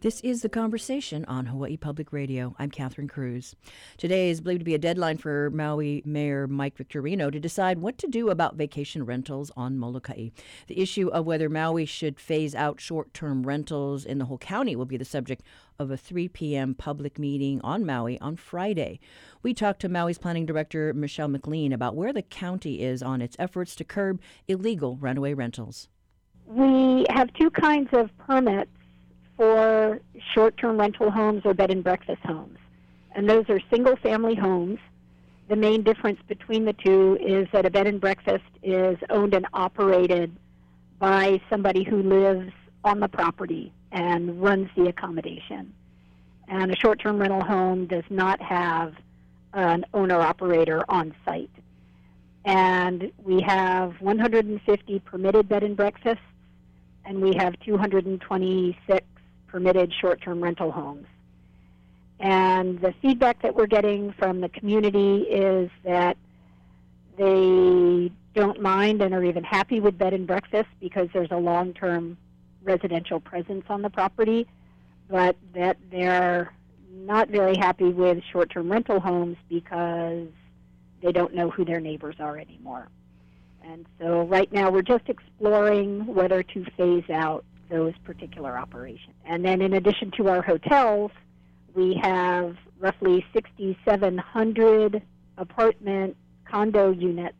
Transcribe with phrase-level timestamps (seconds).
[0.00, 2.54] This is The Conversation on Hawaii Public Radio.
[2.56, 3.56] I'm Catherine Cruz.
[3.96, 7.98] Today is believed to be a deadline for Maui Mayor Mike Victorino to decide what
[7.98, 10.28] to do about vacation rentals on Molokai.
[10.68, 14.76] The issue of whether Maui should phase out short term rentals in the whole county
[14.76, 15.42] will be the subject
[15.80, 16.76] of a 3 p.m.
[16.76, 19.00] public meeting on Maui on Friday.
[19.42, 23.34] We talked to Maui's planning director, Michelle McLean, about where the county is on its
[23.40, 25.88] efforts to curb illegal runaway rentals.
[26.46, 28.70] We have two kinds of permits
[29.38, 30.00] for
[30.34, 32.58] short-term rental homes or bed and breakfast homes.
[33.12, 34.80] And those are single-family homes.
[35.48, 39.46] The main difference between the two is that a bed and breakfast is owned and
[39.54, 40.36] operated
[40.98, 42.52] by somebody who lives
[42.82, 45.72] on the property and runs the accommodation.
[46.48, 48.94] And a short-term rental home does not have
[49.52, 51.50] an owner-operator on site.
[52.44, 56.24] And we have 150 permitted bed and breakfasts,
[57.04, 59.06] and we have 226
[59.48, 61.06] permitted short term rental homes.
[62.20, 66.16] And the feedback that we're getting from the community is that
[67.16, 71.74] they don't mind and are even happy with bed and breakfast because there's a long
[71.74, 72.16] term
[72.62, 74.46] residential presence on the property,
[75.08, 76.52] but that they're
[76.92, 80.28] not very happy with short term rental homes because
[81.02, 82.88] they don't know who their neighbors are anymore.
[83.64, 89.14] And so right now we're just exploring whether to phase out those particular operations.
[89.24, 91.10] And then in addition to our hotels,
[91.74, 95.02] we have roughly 6,700
[95.36, 97.36] apartment condo units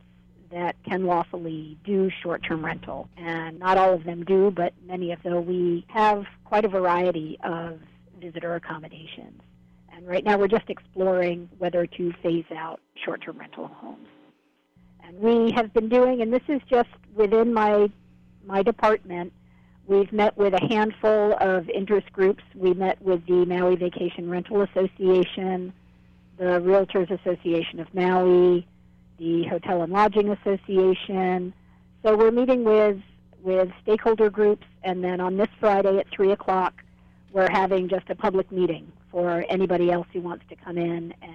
[0.51, 3.07] that can lawfully do short-term rental.
[3.17, 5.45] And not all of them do, but many of them.
[5.45, 7.79] We have quite a variety of
[8.19, 9.41] visitor accommodations.
[9.93, 14.07] And right now we're just exploring whether to phase out short-term rental homes.
[15.03, 17.89] And we have been doing, and this is just within my
[18.45, 19.33] my department,
[19.89, 22.43] We've met with a handful of interest groups.
[22.53, 25.73] We met with the Maui Vacation Rental Association,
[26.37, 28.67] the Realtors Association of Maui,
[29.17, 31.55] the Hotel and Lodging Association.
[32.03, 32.97] So we're meeting with
[33.41, 36.83] with stakeholder groups, and then on this Friday at three o'clock,
[37.31, 41.33] we're having just a public meeting for anybody else who wants to come in and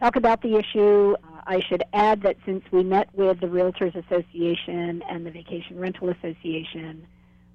[0.00, 1.14] talk about the issue.
[1.22, 5.78] Uh, I should add that since we met with the Realtors Association and the Vacation
[5.78, 7.06] Rental Association,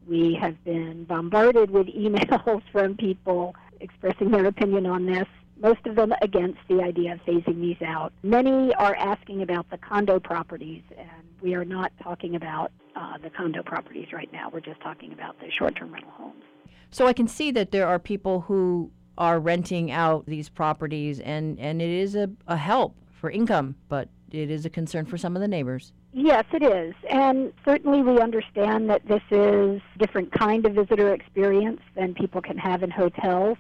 [0.10, 5.28] we have been bombarded with emails from people expressing their opinion on this,
[5.62, 8.12] most of them against the idea of phasing these out.
[8.24, 11.10] Many are asking about the condo properties, and
[11.42, 14.50] we are not talking about uh, the condo properties right now.
[14.52, 16.44] We're just talking about the short term rental homes.
[16.92, 21.60] So I can see that there are people who are renting out these properties, and,
[21.60, 25.36] and it is a, a help for income, but it is a concern for some
[25.36, 25.92] of the neighbors.
[26.12, 26.96] Yes, it is.
[27.10, 32.58] And certainly we understand that this is different kind of visitor experience than people can
[32.58, 33.58] have in hotels.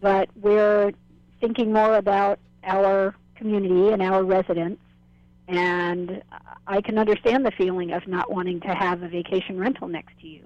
[0.00, 0.92] But we're
[1.40, 4.80] thinking more about our community and our residents.
[5.48, 6.22] And
[6.68, 10.28] I can understand the feeling of not wanting to have a vacation rental next to
[10.28, 10.44] you.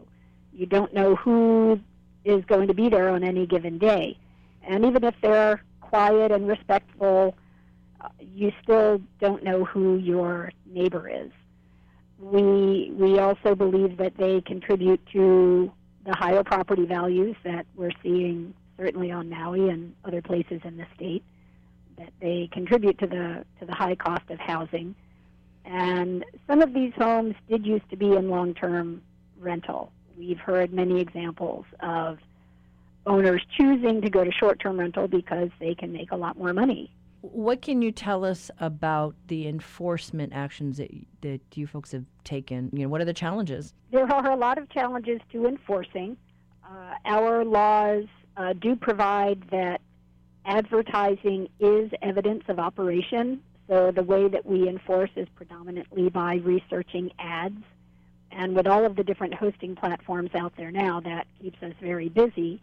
[0.55, 1.79] You don't know who
[2.25, 4.19] is going to be there on any given day.
[4.63, 7.37] And even if they're quiet and respectful,
[8.21, 11.31] you still don't know who your neighbor is.
[12.19, 15.73] We we also believe that they contribute to
[16.05, 20.87] the higher property values that we're seeing certainly on Maui and other places in the
[20.95, 21.23] state.
[21.99, 24.95] That they contribute to the to the high cost of housing.
[25.65, 29.03] And some of these homes did used to be in long-term
[29.41, 29.91] rental.
[30.17, 32.19] We've heard many examples of
[33.05, 36.91] owners choosing to go to short-term rental because they can make a lot more money
[37.21, 40.91] what can you tell us about the enforcement actions that,
[41.23, 42.71] that you folks have taken?
[42.73, 43.75] You know, what are the challenges?
[43.91, 46.17] There are a lot of challenges to enforcing.
[46.65, 48.05] Uh, our laws
[48.37, 49.81] uh, do provide that
[50.45, 53.41] advertising is evidence of operation.
[53.69, 57.63] So the way that we enforce is predominantly by researching ads.
[58.31, 62.09] And with all of the different hosting platforms out there now, that keeps us very
[62.09, 62.61] busy.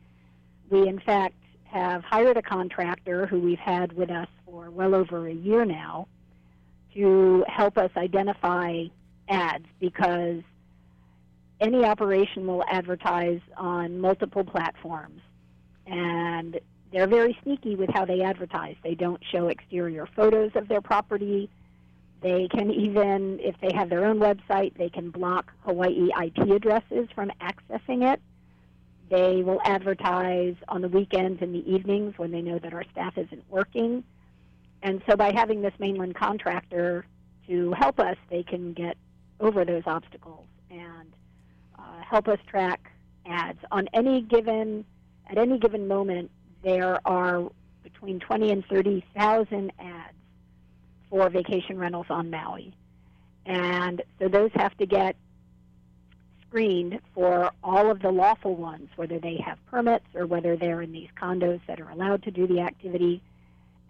[0.69, 1.35] We, in fact,
[1.65, 6.07] have hired a contractor who we've had with us for well over a year now
[6.93, 8.83] to help us identify
[9.27, 10.43] ads because
[11.59, 15.21] any operation will advertise on multiple platforms
[15.87, 16.59] and
[16.91, 18.75] they're very sneaky with how they advertise.
[18.83, 21.49] They don't show exterior photos of their property.
[22.21, 27.07] They can even, if they have their own website, they can block Hawaii IP addresses
[27.15, 28.21] from accessing it.
[29.09, 33.17] They will advertise on the weekends and the evenings when they know that our staff
[33.17, 34.03] isn't working.
[34.83, 37.05] And so by having this mainland contractor
[37.47, 38.97] to help us, they can get
[39.39, 41.13] over those obstacles and
[41.79, 42.91] uh, help us track
[43.25, 43.59] ads.
[43.71, 44.85] On any given
[45.29, 46.29] at any given moment,
[46.63, 47.49] there are
[47.81, 50.13] between 20 and 30,000 ads
[51.09, 52.73] for vacation rentals on Maui.
[53.45, 55.15] And so those have to get
[56.47, 60.91] screened for all of the lawful ones, whether they have permits or whether they're in
[60.91, 63.21] these condos that are allowed to do the activity.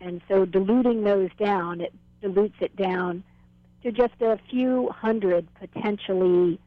[0.03, 3.23] And so diluting those down, it dilutes it down
[3.83, 6.59] to just a few hundred potentially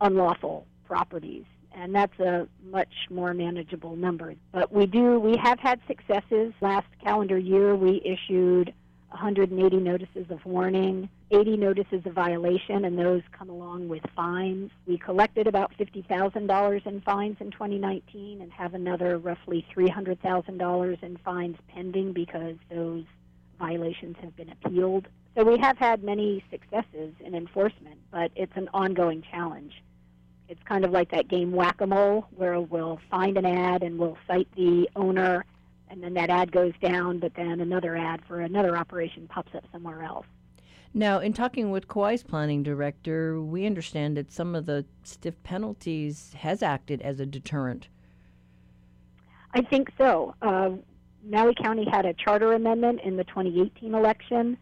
[0.00, 1.44] unlawful properties.
[1.72, 4.34] And that's a much more manageable number.
[4.52, 6.52] But we do, we have had successes.
[6.60, 8.74] Last calendar year, we issued
[9.10, 14.70] 180 notices of warning, 80 notices of violation, and those come along with fines.
[14.86, 21.56] We collected about $50,000 in fines in 2019 and have another roughly $300,000 in fines
[21.68, 23.04] pending because those
[23.58, 25.08] violations have been appealed.
[25.36, 29.82] So we have had many successes in enforcement, but it's an ongoing challenge.
[30.48, 33.98] It's kind of like that game whack a mole, where we'll find an ad and
[33.98, 35.44] we'll cite the owner
[35.90, 39.64] and then that ad goes down, but then another ad for another operation pops up
[39.72, 40.26] somewhere else.
[40.94, 46.34] Now, in talking with Kauai's planning director, we understand that some of the stiff penalties
[46.38, 47.88] has acted as a deterrent.
[49.52, 50.34] I think so.
[50.42, 50.70] Uh,
[51.24, 54.56] Maui County had a charter amendment in the 2018 election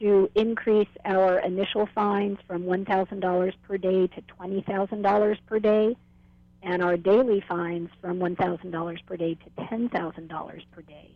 [0.00, 5.96] to increase our initial fines from $1,000 per day to $20,000 per day
[6.62, 11.10] and our daily fines from $1,000 per day to $10,000 per day.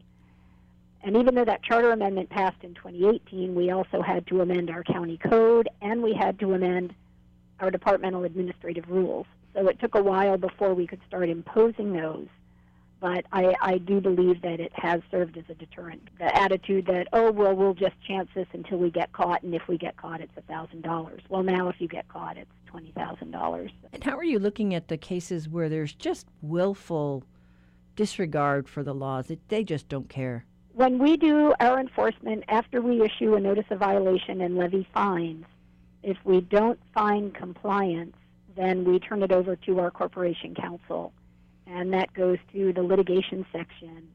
[1.02, 4.82] And even though that charter amendment passed in 2018, we also had to amend our
[4.82, 6.94] county code and we had to amend
[7.60, 9.26] our departmental administrative rules.
[9.54, 12.26] So it took a while before we could start imposing those
[13.00, 16.08] but I, I do believe that it has served as a deterrent.
[16.19, 19.69] The attitude that, oh, well, we'll just chance this until we get caught, and if
[19.69, 21.20] we get caught, it's $1,000.
[21.28, 23.70] Well, now if you get caught, it's $20,000.
[23.93, 27.25] And how are you looking at the cases where there's just willful
[27.96, 29.31] disregard for the laws?
[29.48, 30.46] They just don't care.
[30.72, 35.44] When we do our enforcement, after we issue a notice of violation and levy fines,
[36.02, 38.16] if we don't find compliance,
[38.56, 41.12] then we turn it over to our corporation counsel
[41.66, 44.08] and that goes to the litigation section.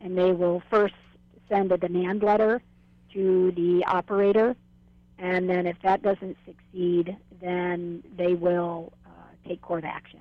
[0.00, 0.94] And they will first
[1.48, 2.62] send a demand letter
[3.12, 4.54] to the operator,
[5.18, 10.20] and then if that doesn't succeed, then they will uh, take court action.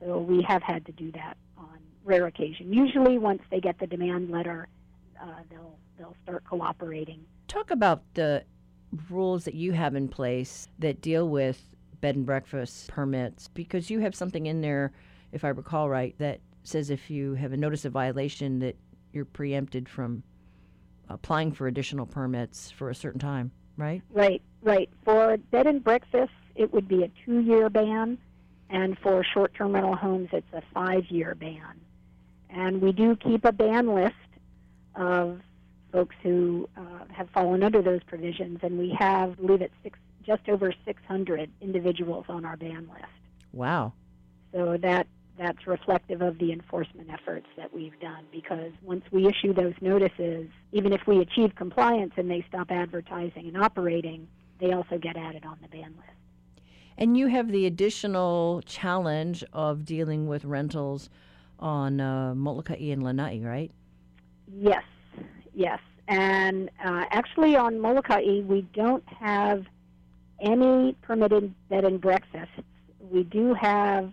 [0.00, 2.72] So we have had to do that on rare occasion.
[2.72, 4.68] Usually, once they get the demand letter,
[5.20, 7.24] uh, they'll they'll start cooperating.
[7.48, 8.44] Talk about the
[9.10, 14.00] rules that you have in place that deal with bed and breakfast permits, because you
[14.00, 14.92] have something in there
[15.32, 18.76] if I recall right, that says if you have a notice of violation that
[19.12, 20.22] you're preempted from
[21.08, 24.02] applying for additional permits for a certain time, right?
[24.10, 24.90] Right, right.
[25.04, 28.18] For bed and breakfast, it would be a two year ban,
[28.68, 31.80] and for short term rental homes, it's a five year ban.
[32.50, 34.14] And we do keep a ban list
[34.94, 35.40] of
[35.92, 39.98] folks who uh, have fallen under those provisions, and we have, I believe it's six,
[40.26, 43.06] just over 600 individuals on our ban list.
[43.52, 43.94] Wow.
[44.52, 45.06] So that
[45.38, 50.48] that's reflective of the enforcement efforts that we've done because once we issue those notices,
[50.72, 54.26] even if we achieve compliance and they stop advertising and operating,
[54.60, 56.10] they also get added on the ban list.
[56.98, 61.08] And you have the additional challenge of dealing with rentals
[61.60, 63.70] on uh, Molokai and Lanai, right?
[64.52, 64.82] Yes,
[65.54, 65.78] yes.
[66.08, 69.64] And uh, actually, on Molokai, we don't have
[70.40, 72.54] any permitted bed and breakfasts.
[72.98, 74.12] We do have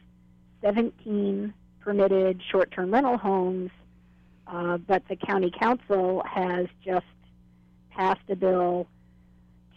[0.65, 3.69] 17 permitted short term rental homes,
[4.47, 7.05] uh, but the county council has just
[7.91, 8.87] passed a bill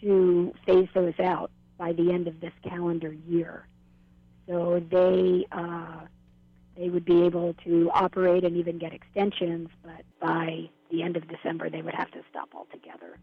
[0.00, 3.66] to phase those out by the end of this calendar year.
[4.48, 6.00] So they uh,
[6.76, 11.28] they would be able to operate and even get extensions, but by the end of
[11.28, 13.18] December they would have to stop altogether.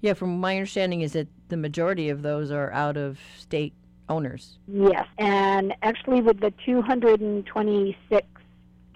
[0.00, 3.72] Yeah, from my understanding is that the majority of those are out of state
[4.08, 4.58] owners.
[4.66, 8.26] Yes, and actually, with the 226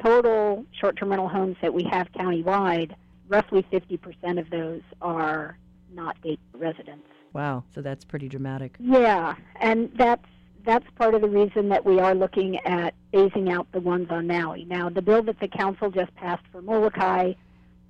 [0.03, 2.95] total short term rental homes that we have countywide,
[3.29, 5.57] roughly 50% of those are
[5.93, 7.07] not state residents.
[7.33, 8.77] Wow, so that's pretty dramatic.
[8.79, 10.25] Yeah, and that's
[10.65, 14.27] that's part of the reason that we are looking at phasing out the ones on
[14.27, 14.65] Maui.
[14.65, 17.35] Now, the bill that the council just passed for Molokai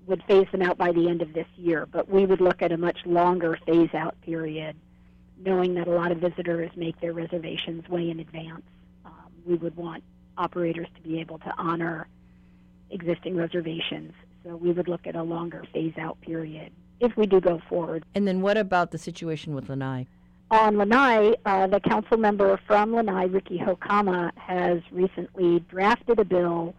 [0.06, 2.72] would phase them out by the end of this year, but we would look at
[2.72, 4.76] a much longer phase out period
[5.38, 8.62] knowing that a lot of visitors make their reservations way in advance.
[9.04, 9.12] Um,
[9.44, 10.02] we would want
[10.38, 12.08] operators to be able to honor
[12.90, 14.12] existing reservations.
[14.44, 18.04] So we would look at a longer phase out period if we do go forward.
[18.14, 20.06] And then what about the situation with Lanai?
[20.50, 26.74] On Lanai, uh, the council member from Lanai, Riki Hokama, has recently drafted a bill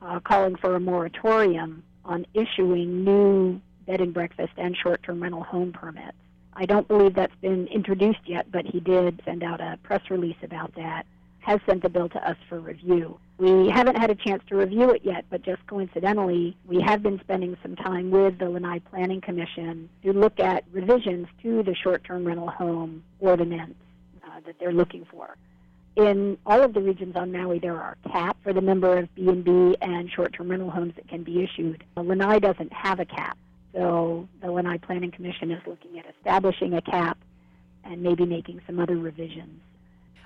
[0.00, 5.72] uh, calling for a moratorium on issuing new bed and breakfast and short-term rental home
[5.72, 6.16] permits.
[6.58, 10.36] I don't believe that's been introduced yet, but he did send out a press release
[10.42, 11.04] about that,
[11.40, 13.18] has sent the bill to us for review.
[13.38, 17.20] We haven't had a chance to review it yet, but just coincidentally, we have been
[17.20, 22.26] spending some time with the Lanai Planning Commission to look at revisions to the short-term
[22.26, 23.74] rental home ordinance
[24.24, 25.36] uh, that they're looking for.
[25.96, 29.76] In all of the regions on Maui, there are caps for the number of B&B
[29.82, 31.84] and short-term rental homes that can be issued.
[31.96, 33.36] Lanai doesn't have a cap.
[33.76, 37.18] So the Lanai Planning Commission is looking at establishing a cap
[37.84, 39.60] and maybe making some other revisions.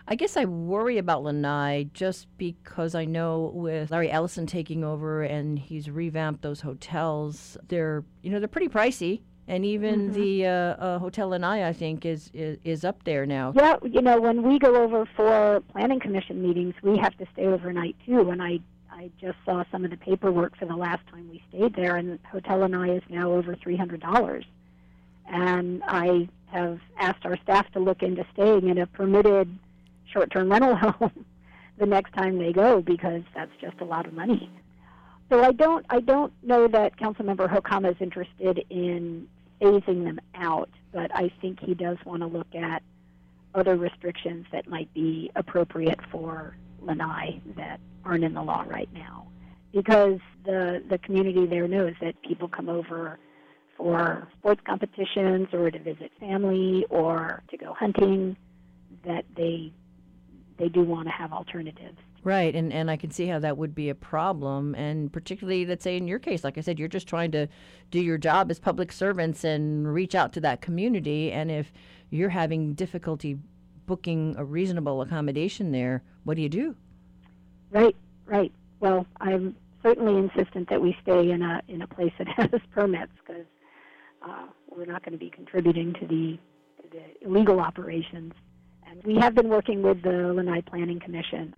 [0.06, 5.22] I guess I worry about Lanai just because I know with Larry Ellison taking over
[5.22, 9.20] and he's revamped those hotels, they're you know they're pretty pricey.
[9.48, 10.20] And even mm-hmm.
[10.20, 13.52] the uh, uh, Hotel Lanai, I think, is, is is up there now.
[13.56, 17.46] Yeah, you know, when we go over for planning commission meetings, we have to stay
[17.46, 18.30] overnight too.
[18.30, 18.60] And I
[19.00, 22.18] I just saw some of the paperwork for the last time we stayed there, and
[22.30, 24.44] Hotel Lanai is now over three hundred dollars.
[25.26, 29.58] And I have asked our staff to look into staying in a permitted
[30.12, 31.24] short-term rental home
[31.78, 34.50] the next time they go because that's just a lot of money.
[35.30, 39.26] So I don't I don't know that Councilmember Hokama is interested in
[39.62, 42.82] phasing them out, but I think he does want to look at
[43.54, 49.26] other restrictions that might be appropriate for Lanai that aren't in the law right now.
[49.72, 53.18] Because the, the community there knows that people come over
[53.76, 58.36] for sports competitions or to visit family or to go hunting,
[59.04, 59.72] that they
[60.58, 61.96] they do want to have alternatives.
[62.22, 64.74] Right, and, and I can see how that would be a problem.
[64.74, 67.46] And particularly, let's say in your case, like I said, you're just trying to
[67.90, 71.32] do your job as public servants and reach out to that community.
[71.32, 71.72] And if
[72.10, 73.38] you're having difficulty
[73.90, 76.76] booking a reasonable accommodation there, what do you do?
[77.72, 78.52] Right, right.
[78.78, 83.10] Well, I'm certainly insistent that we stay in a in a place that has permits
[83.18, 83.46] because
[84.22, 86.38] uh, we're not going to be contributing to the,
[86.92, 88.32] the illegal operations.
[88.88, 91.52] And we have been working with the Lanai Planning Commission.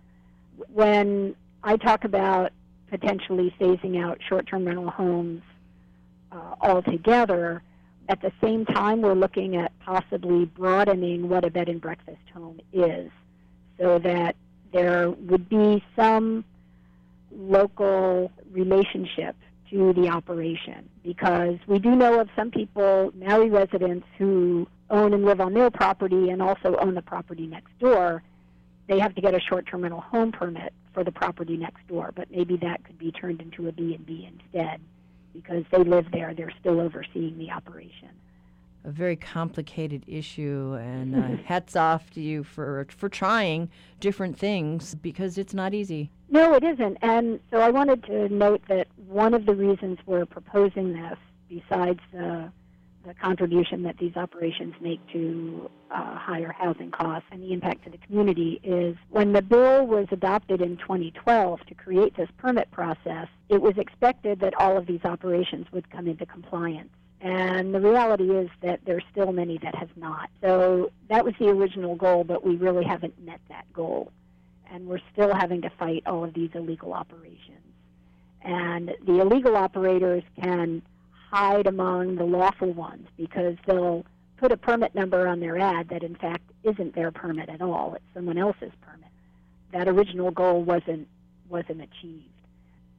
[0.73, 2.51] When I talk about
[2.89, 5.43] potentially phasing out short-term rental homes
[6.31, 7.61] uh, altogether,
[8.09, 12.59] at the same time we're looking at possibly broadening what a bed and breakfast home
[12.71, 13.11] is
[13.79, 14.35] so that
[14.71, 16.43] there would be some
[17.31, 19.35] local relationship
[19.69, 25.25] to the operation because we do know of some people, Maui residents, who own and
[25.25, 28.21] live on their property and also own the property next door.
[28.87, 32.29] They have to get a short-term rental home permit for the property next door, but
[32.29, 34.79] maybe that could be turned into a B&B instead
[35.33, 36.33] because they live there.
[36.33, 38.09] They're still overseeing the operation
[38.85, 44.95] a very complicated issue, and uh, hats off to you for for trying different things
[44.95, 46.09] because it's not easy.
[46.29, 46.97] No, it isn't.
[47.01, 51.99] And so I wanted to note that one of the reasons we're proposing this, besides
[52.11, 52.51] the
[53.05, 57.89] the contribution that these operations make to uh, higher housing costs and the impact to
[57.89, 63.27] the community is when the bill was adopted in 2012 to create this permit process,
[63.49, 66.89] it was expected that all of these operations would come into compliance
[67.23, 70.29] and the reality is that there's still many that have not.
[70.41, 74.11] So that was the original goal, but we really haven't met that goal.
[74.69, 77.61] And we're still having to fight all of these illegal operations.
[78.41, 80.81] And the illegal operators can
[81.33, 84.05] hide among the lawful ones because they'll
[84.37, 87.95] put a permit number on their ad that in fact isn't their permit at all.
[87.95, 89.09] It's someone else's permit.
[89.71, 91.07] That original goal wasn't
[91.49, 92.29] wasn't achieved.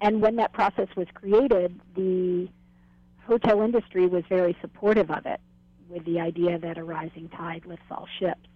[0.01, 2.49] And when that process was created, the
[3.25, 5.41] hotel industry was very supportive of it
[5.89, 8.49] with the idea that a rising tide lifts all ships.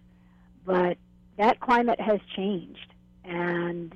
[0.66, 0.99] But
[1.37, 2.92] that climate has changed,
[3.25, 3.94] and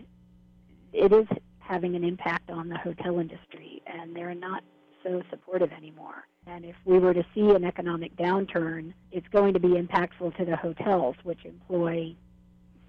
[0.92, 1.26] it is
[1.58, 4.62] having an impact on the hotel industry, and they're not
[5.02, 6.24] so supportive anymore.
[6.46, 10.44] And if we were to see an economic downturn, it's going to be impactful to
[10.44, 12.14] the hotels, which employ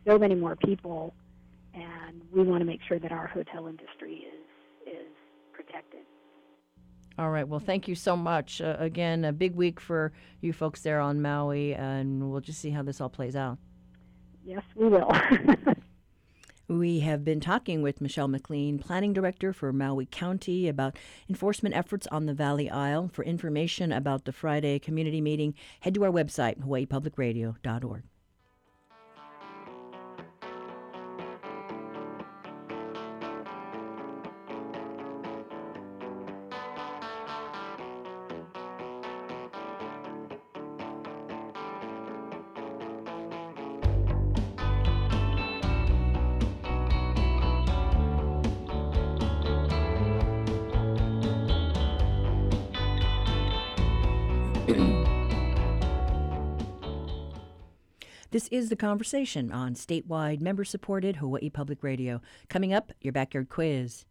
[0.08, 1.14] so many more people,
[1.74, 5.08] and we want to make sure that our hotel industry is, is
[5.54, 6.02] protected.
[7.18, 7.48] All right.
[7.48, 8.60] Well, thank you so much.
[8.60, 12.72] Uh, again, a big week for you folks there on Maui, and we'll just see
[12.72, 13.60] how this all plays out.
[14.44, 15.12] Yes, we will.
[16.68, 20.98] we have been talking with Michelle McLean, Planning Director for Maui County, about
[21.30, 23.10] enforcement efforts on the Valley Isle.
[23.12, 28.04] For information about the Friday community meeting, head to our website, hawaiipublicradio.org.
[58.64, 62.22] is The Conversation on statewide member supported Hawaii Public Radio.
[62.48, 64.06] Coming up, your backyard quiz.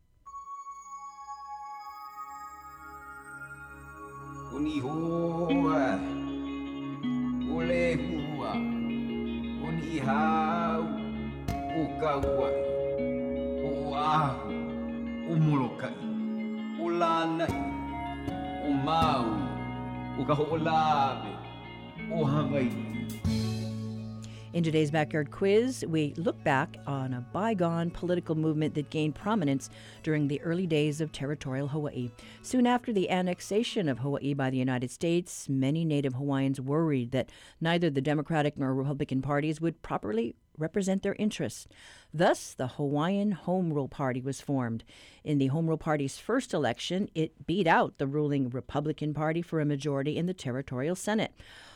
[24.53, 29.71] In today's Backyard Quiz, we look back on a bygone political movement that gained prominence
[30.03, 32.11] during the early days of territorial Hawaii.
[32.43, 37.31] Soon after the annexation of Hawaii by the United States, many Native Hawaiians worried that
[37.63, 41.67] neither the Democratic nor Republican parties would properly represent their interests.
[42.13, 44.85] Thus, the Hawaiian Home Rule Party was formed.
[45.25, 49.63] In the Home Rule Party's first election, it beat out the ruling Republican Party for
[49.63, 51.33] a majority in the territorial Senate.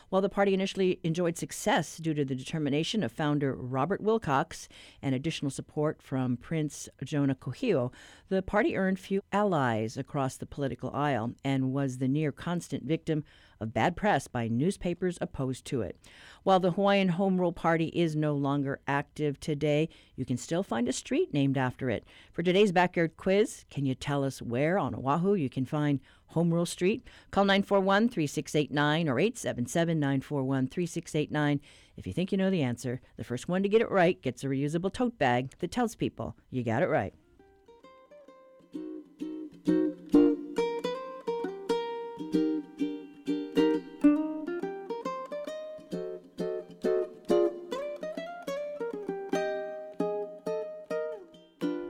[0.09, 4.69] While the party initially enjoyed success due to the determination of founder Robert Wilcox
[5.01, 7.91] and additional support from Prince Jonah Kuhio,
[8.29, 13.25] the party earned few allies across the political aisle and was the near constant victim
[13.59, 15.97] of bad press by newspapers opposed to it.
[16.43, 20.87] While the Hawaiian Home Rule Party is no longer active today, you can still find
[20.87, 22.05] a street named after it.
[22.31, 26.53] For today's backyard quiz, can you tell us where on Oahu you can find Home
[26.53, 27.07] Rule Street?
[27.31, 31.61] Call 941 3689 or 877 941 3689
[31.97, 33.01] if you think you know the answer.
[33.17, 36.37] The first one to get it right gets a reusable tote bag that tells people
[36.49, 37.13] you got it right.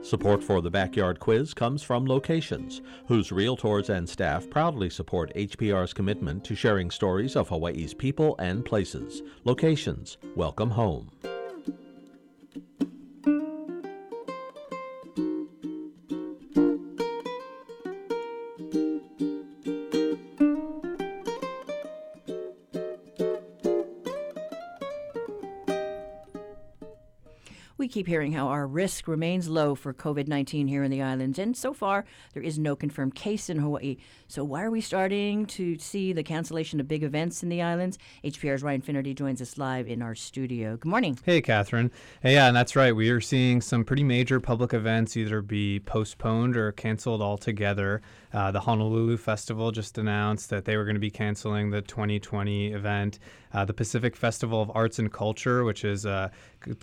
[0.08, 5.92] Support for the Backyard Quiz comes from Locations, whose realtors and staff proudly support HPR's
[5.92, 9.22] commitment to sharing stories of Hawaii's people and places.
[9.44, 11.10] Locations, welcome home.
[27.88, 31.56] Keep hearing how our risk remains low for COVID 19 here in the islands, and
[31.56, 33.96] so far there is no confirmed case in Hawaii.
[34.26, 37.98] So, why are we starting to see the cancellation of big events in the islands?
[38.22, 40.76] HPR's Ryan Finnerty joins us live in our studio.
[40.76, 41.18] Good morning.
[41.24, 41.90] Hey, Catherine.
[42.22, 42.94] Hey, yeah, and that's right.
[42.94, 48.02] We are seeing some pretty major public events either be postponed or canceled altogether.
[48.32, 52.72] Uh, the Honolulu Festival just announced that they were going to be canceling the 2020
[52.72, 53.18] event.
[53.52, 56.28] Uh, the Pacific Festival of Arts and Culture, which is uh,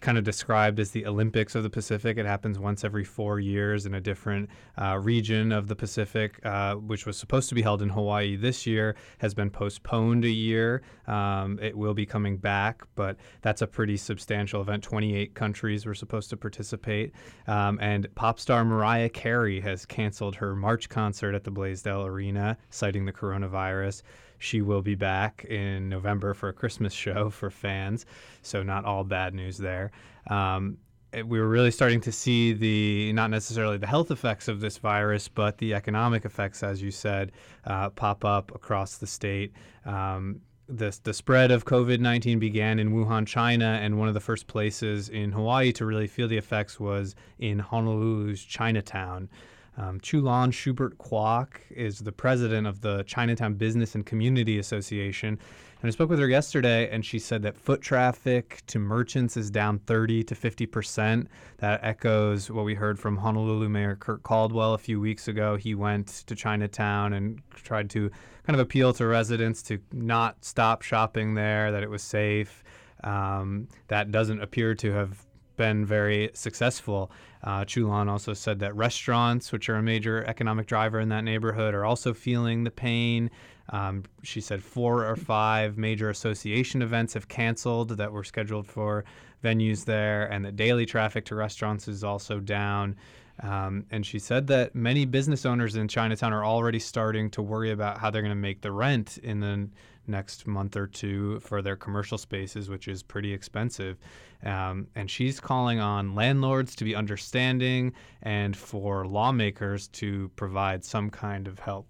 [0.01, 2.17] kind of described as the Olympics of the Pacific.
[2.17, 4.49] It happens once every four years in a different
[4.81, 8.65] uh, region of the Pacific, uh, which was supposed to be held in Hawaii this
[8.65, 10.81] year, has been postponed a year.
[11.07, 14.83] Um, it will be coming back, but that's a pretty substantial event.
[14.83, 17.13] 28 countries were supposed to participate.
[17.47, 22.57] Um, and pop star Mariah Carey has canceled her March concert at the Blaisdell Arena,
[22.69, 24.01] citing the coronavirus.
[24.39, 28.05] She will be back in November for a Christmas show for fans,
[28.41, 29.91] so not all bad news there.
[30.29, 30.77] Um,
[31.13, 35.27] we were really starting to see the not necessarily the health effects of this virus,
[35.27, 37.31] but the economic effects, as you said,
[37.65, 39.53] uh, pop up across the state.
[39.85, 44.19] Um, the, the spread of COVID 19 began in Wuhan, China, and one of the
[44.19, 49.29] first places in Hawaii to really feel the effects was in Honolulu's Chinatown.
[49.77, 55.37] Um, Chu Lan Shubert-Kwock is the president of the Chinatown Business and Community Association.
[55.81, 59.51] And I spoke with her yesterday, and she said that foot traffic to merchants is
[59.51, 61.27] down 30 to 50 percent.
[61.57, 65.57] That echoes what we heard from Honolulu Mayor Kirk Caldwell a few weeks ago.
[65.57, 68.09] He went to Chinatown and tried to
[68.47, 72.63] kind of appeal to residents to not stop shopping there, that it was safe.
[73.03, 75.24] Um, that doesn't appear to have
[75.55, 77.11] been very successful.
[77.43, 81.23] Uh, Chu Lan also said that restaurants, which are a major economic driver in that
[81.23, 83.29] neighborhood, are also feeling the pain.
[83.69, 89.05] Um, she said four or five major association events have canceled that were scheduled for
[89.43, 92.95] venues there, and that daily traffic to restaurants is also down.
[93.43, 97.71] Um, and she said that many business owners in Chinatown are already starting to worry
[97.71, 99.67] about how they're going to make the rent in the
[100.07, 103.97] next month or two for their commercial spaces, which is pretty expensive.
[104.43, 111.09] Um, and she's calling on landlords to be understanding and for lawmakers to provide some
[111.09, 111.87] kind of help.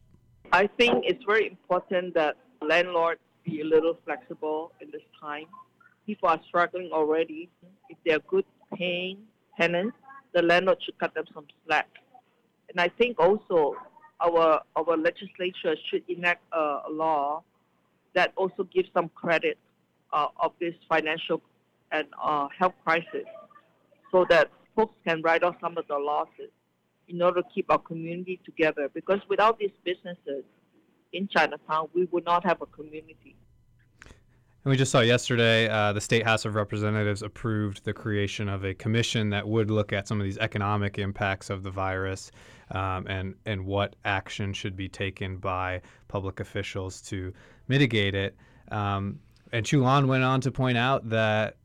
[0.52, 5.46] I think it's very important that landlords be a little flexible in this time.
[6.06, 7.50] People are struggling already.
[7.90, 8.46] If they're good
[8.78, 9.18] paying
[9.60, 9.98] tenants,
[10.34, 11.88] the landlord should cut them some slack.
[12.70, 13.76] And I think also
[14.22, 17.44] our our legislature should enact a, a law
[18.16, 19.58] that also gives some credit
[20.12, 21.42] uh, of this financial
[21.92, 23.26] and uh, health crisis
[24.12, 26.50] so that folks can write off some of the losses
[27.08, 28.90] in order to keep our community together.
[28.94, 30.44] Because without these businesses
[31.14, 33.36] in Chinatown, we would not have a community.
[34.66, 38.66] And we just saw yesterday uh, the State House of Representatives approved the creation of
[38.66, 42.32] a commission that would look at some of these economic impacts of the virus
[42.72, 47.32] um, and, and what action should be taken by public officials to
[47.68, 48.36] mitigate it.
[48.72, 49.20] Um,
[49.52, 51.58] and Chu Lan went on to point out that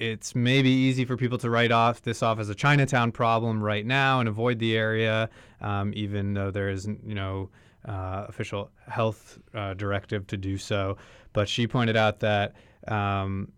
[0.00, 3.86] it's maybe easy for people to write off this off as a Chinatown problem right
[3.86, 7.48] now and avoid the area, um, even though there is, you know,
[7.86, 10.96] uh, official health uh, directive to do so.
[11.32, 12.54] But she pointed out that
[12.88, 13.52] um,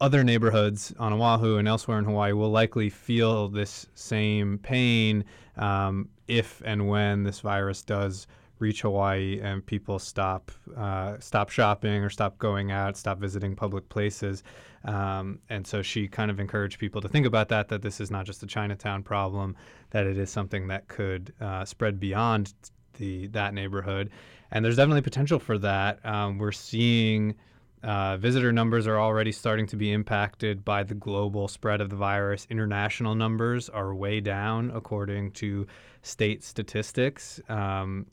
[0.00, 5.24] other neighborhoods on Oahu and elsewhere in Hawaii will likely feel this same pain
[5.56, 8.26] um, if and when this virus does
[8.58, 13.88] reach Hawaii and people stop uh, stop shopping or stop going out, stop visiting public
[13.88, 14.42] places.
[14.84, 18.10] Um, and so she kind of encouraged people to think about that, that this is
[18.10, 19.56] not just a Chinatown problem,
[19.90, 22.54] that it is something that could uh, spread beyond
[22.96, 24.10] the that neighborhood.
[24.50, 26.04] And there's definitely potential for that.
[26.04, 27.34] Um, we're seeing
[27.82, 31.96] uh, visitor numbers are already starting to be impacted by the global spread of the
[31.96, 32.46] virus.
[32.50, 35.66] International numbers are way down, according to
[36.02, 37.40] state statistics.
[37.48, 38.06] Um,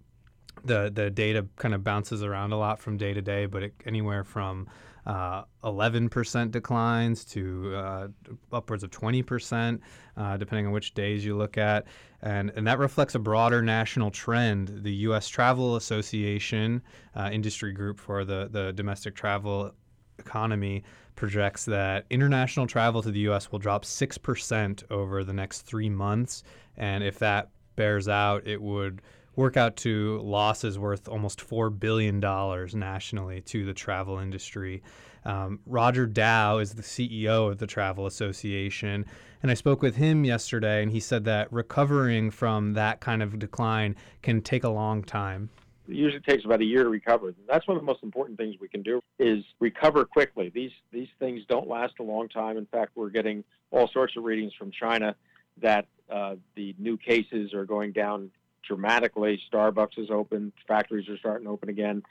[0.63, 3.73] the the data kind of bounces around a lot from day to day, but it,
[3.85, 4.67] anywhere from
[5.05, 8.07] uh, 11% declines to uh,
[8.51, 9.79] upwards of 20%,
[10.15, 11.85] uh, depending on which days you look at.
[12.21, 14.83] And, and that reflects a broader national trend.
[14.83, 15.27] The U.S.
[15.27, 16.81] Travel Association,
[17.15, 19.71] uh, industry group for the, the domestic travel
[20.19, 20.83] economy,
[21.15, 23.51] projects that international travel to the U.S.
[23.51, 26.43] will drop 6% over the next three months.
[26.77, 29.01] And if that bears out, it would
[29.35, 34.83] work out to losses worth almost $4 billion nationally to the travel industry.
[35.25, 39.05] Um, Roger Dow is the CEO of the Travel Association.
[39.41, 43.39] And I spoke with him yesterday, and he said that recovering from that kind of
[43.39, 45.49] decline can take a long time.
[45.87, 47.33] It usually takes about a year to recover.
[47.47, 50.49] That's one of the most important things we can do is recover quickly.
[50.53, 52.57] These these things don't last a long time.
[52.57, 55.13] In fact, we're getting all sorts of readings from China
[55.61, 58.31] that uh, the new cases are going down
[58.67, 59.41] dramatically.
[59.51, 62.03] Starbucks is open, factories are starting to open again,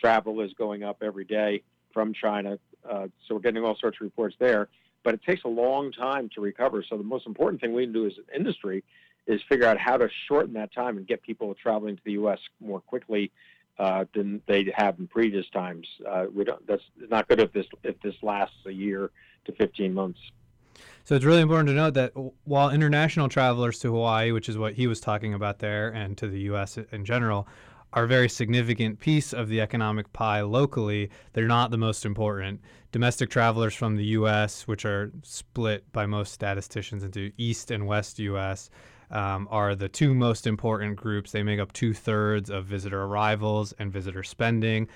[0.00, 2.58] travel is going up every day from China.
[2.88, 4.68] Uh, so we're getting all sorts of reports there.
[5.04, 6.84] But it takes a long time to recover.
[6.88, 8.84] So the most important thing we can do as an industry
[9.26, 12.38] is figure out how to shorten that time and get people traveling to the U.S.
[12.60, 13.30] more quickly
[13.78, 15.86] uh, than they have in previous times.
[16.08, 16.66] Uh, we don't.
[16.66, 19.10] That's not good if this if this lasts a year
[19.44, 20.18] to 15 months.
[21.08, 22.12] So it's really important to note that
[22.44, 26.28] while international travelers to Hawaii, which is what he was talking about there, and to
[26.28, 26.76] the U.S.
[26.92, 27.48] in general,
[27.94, 32.60] are a very significant piece of the economic pie locally, they're not the most important.
[32.92, 38.18] Domestic travelers from the U.S., which are split by most statisticians into East and West
[38.18, 38.68] U.S.,
[39.10, 41.32] um, are the two most important groups.
[41.32, 44.88] They make up two thirds of visitor arrivals and visitor spending.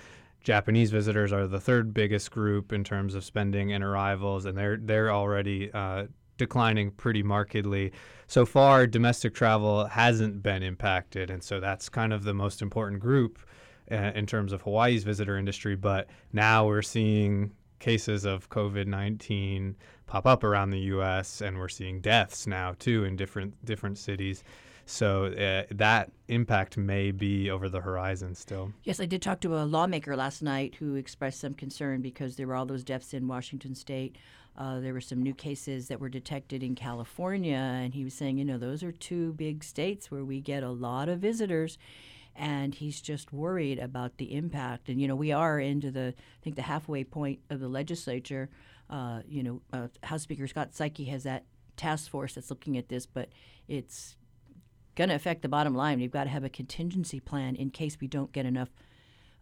[0.42, 4.76] Japanese visitors are the third biggest group in terms of spending and arrivals, and they're
[4.76, 7.92] they're already uh, declining pretty markedly.
[8.26, 13.00] So far, domestic travel hasn't been impacted, and so that's kind of the most important
[13.00, 13.38] group
[13.90, 15.76] uh, in terms of Hawaii's visitor industry.
[15.76, 19.76] But now we're seeing cases of COVID nineteen
[20.06, 24.42] pop up around the U.S., and we're seeing deaths now too in different different cities.
[24.86, 28.72] So uh, that impact may be over the horizon still.
[28.84, 32.46] Yes, I did talk to a lawmaker last night who expressed some concern because there
[32.46, 34.16] were all those deaths in Washington state.
[34.56, 38.36] Uh, there were some new cases that were detected in California, and he was saying,
[38.36, 41.78] you know, those are two big states where we get a lot of visitors
[42.34, 44.88] and he's just worried about the impact.
[44.88, 48.48] And you know, we are into the I think the halfway point of the legislature.
[48.88, 51.44] Uh, you know, uh, House Speaker Scott Saiki has that
[51.76, 53.28] task force that's looking at this, but
[53.68, 54.16] it's
[54.94, 56.00] going to affect the bottom line.
[56.00, 58.68] We've got to have a contingency plan in case we don't get enough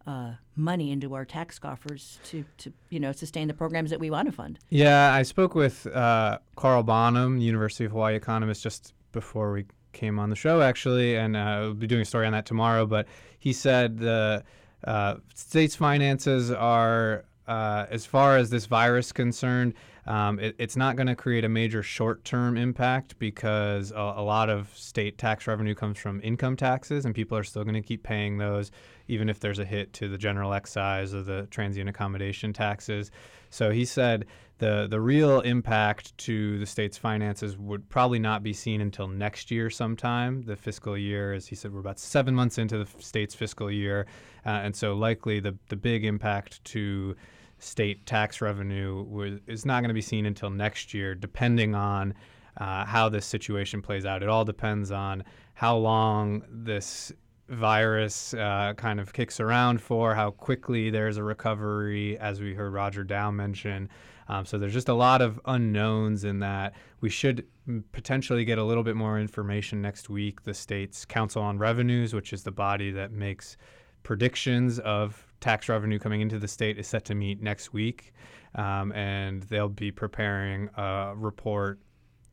[0.06, 4.10] uh, money into our tax coffers to, to you know sustain the programs that we
[4.10, 4.58] want to fund.
[4.70, 10.18] Yeah, I spoke with uh, Carl Bonham, University of Hawaii economist, just before we came
[10.18, 12.86] on the show actually, and uh, we'll be doing a story on that tomorrow.
[12.86, 13.06] But
[13.38, 14.42] he said the
[14.84, 19.74] uh, state's finances are, uh, as far as this virus concerned,
[20.06, 24.48] um, it, it's not going to create a major short-term impact because a, a, lot
[24.48, 28.04] of state tax revenue comes from income taxes, and people are still going to keep
[28.04, 28.70] paying those,
[29.08, 33.10] even if there's a hit to the general excise or the transient accommodation taxes.
[33.50, 34.26] So he said
[34.58, 39.50] the the real impact to the state's finances would probably not be seen until next
[39.50, 40.42] year sometime.
[40.42, 44.06] The fiscal year, as he said, we're about seven months into the state's fiscal year,
[44.46, 47.16] uh, and so likely the the big impact to
[47.60, 52.14] state tax revenue was, is not going to be seen until next year, depending on
[52.58, 54.22] uh, how this situation plays out.
[54.22, 57.12] It all depends on how long this
[57.48, 62.72] virus uh, kind of kicks around for, how quickly there's a recovery, as we heard
[62.72, 63.88] Roger Dow mention.
[64.28, 66.74] Um, so there's just a lot of unknowns in that.
[67.00, 67.46] We should
[67.92, 70.42] potentially get a little bit more information next week.
[70.42, 73.56] The state's Council on Revenues, which is the body that makes
[74.04, 78.12] predictions of tax revenue coming into the state, is set to meet next week.
[78.54, 81.78] Um, and they'll be preparing a report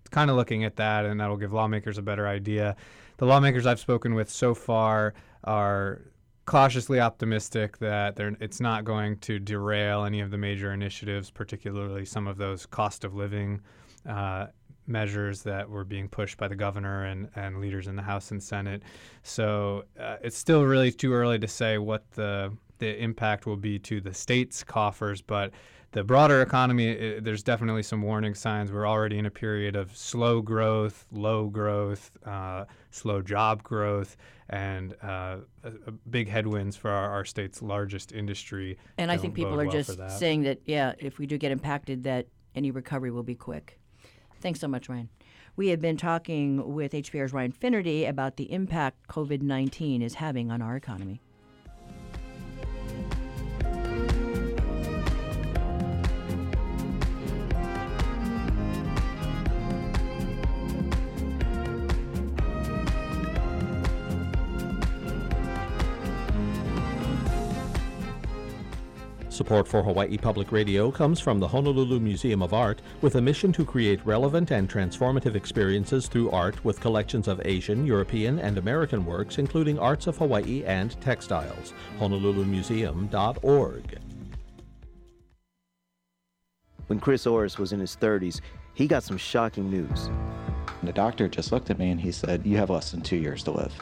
[0.10, 2.76] kind of looking at that, and that'll give lawmakers a better idea.
[3.18, 6.02] The lawmakers I've spoken with so far are
[6.46, 12.26] cautiously optimistic that it's not going to derail any of the major initiatives, particularly some
[12.26, 13.62] of those cost of living
[14.08, 14.48] uh,
[14.88, 18.42] measures that were being pushed by the governor and, and leaders in the House and
[18.42, 18.82] Senate.
[19.24, 23.80] So uh, it's still really too early to say what the the impact will be
[23.80, 25.52] to the state's coffers, but
[25.92, 28.72] the broader economy, it, there's definitely some warning signs.
[28.72, 34.18] We're already in a period of slow growth, low growth, uh, slow job growth,
[34.50, 38.78] and uh, a, a big headwinds for our, our, state's largest industry.
[38.98, 40.12] And I think people are well just that.
[40.12, 43.80] saying that, yeah, if we do get impacted, that any recovery will be quick.
[44.40, 45.10] Thanks so much, Ryan.
[45.56, 50.52] We have been talking with HPR's Ryan Finnerty about the impact COVID 19 is having
[50.52, 51.20] on our economy.
[69.38, 73.54] Support for Hawaii Public Radio comes from the Honolulu Museum of Art with a mission
[73.54, 79.06] to create relevant and transformative experiences through art with collections of Asian, European, and American
[79.06, 81.76] works, including arts of Hawaii and textiles.
[82.00, 84.00] HonoluluMuseum.org.
[86.88, 88.42] When Chris Orris was in his 30s,
[88.74, 90.10] he got some shocking news.
[90.82, 93.44] The doctor just looked at me and he said, You have less than two years
[93.44, 93.74] to live.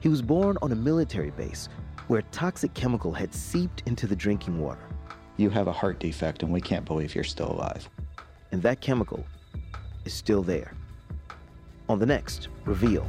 [0.00, 1.70] He was born on a military base
[2.08, 4.88] where a toxic chemical had seeped into the drinking water.
[5.36, 7.88] You have a heart defect, and we can't believe you're still alive.
[8.52, 9.24] And that chemical
[10.04, 10.74] is still there.
[11.88, 13.06] On the next, Reveal.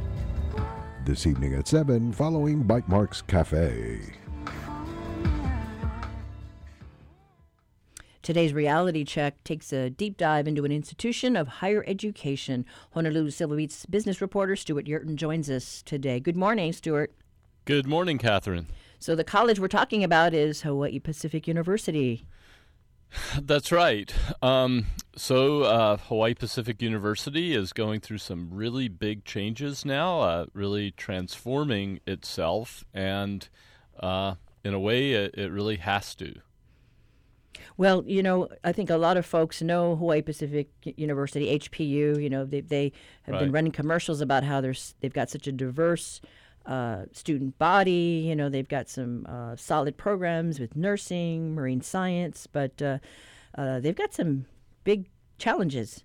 [1.04, 4.00] This evening at 7, following Bytemarks Cafe.
[8.22, 12.64] Today's reality check takes a deep dive into an institution of higher education.
[12.90, 16.18] Honolulu Civil Beat's business reporter Stewart Yerton joins us today.
[16.18, 17.12] Good morning, Stewart.
[17.66, 18.66] Good morning, Catherine.
[18.98, 22.26] So the college we're talking about is Hawaii Pacific University.
[23.40, 24.12] That's right.
[24.42, 30.46] Um, so uh, Hawaii Pacific University is going through some really big changes now, uh,
[30.52, 33.48] really transforming itself, and
[34.00, 36.34] uh, in a way, it, it, really has to.
[37.78, 42.22] Well, you know, I think a lot of folks know Hawaii Pacific University, HPU.
[42.22, 43.40] You know, they they have right.
[43.40, 46.20] been running commercials about how there's they've got such a diverse
[46.66, 48.24] uh, student body.
[48.26, 52.98] You know, they've got some uh, solid programs with nursing, marine science, but uh,
[53.56, 54.46] uh they've got some
[54.84, 55.06] big
[55.38, 56.04] challenges.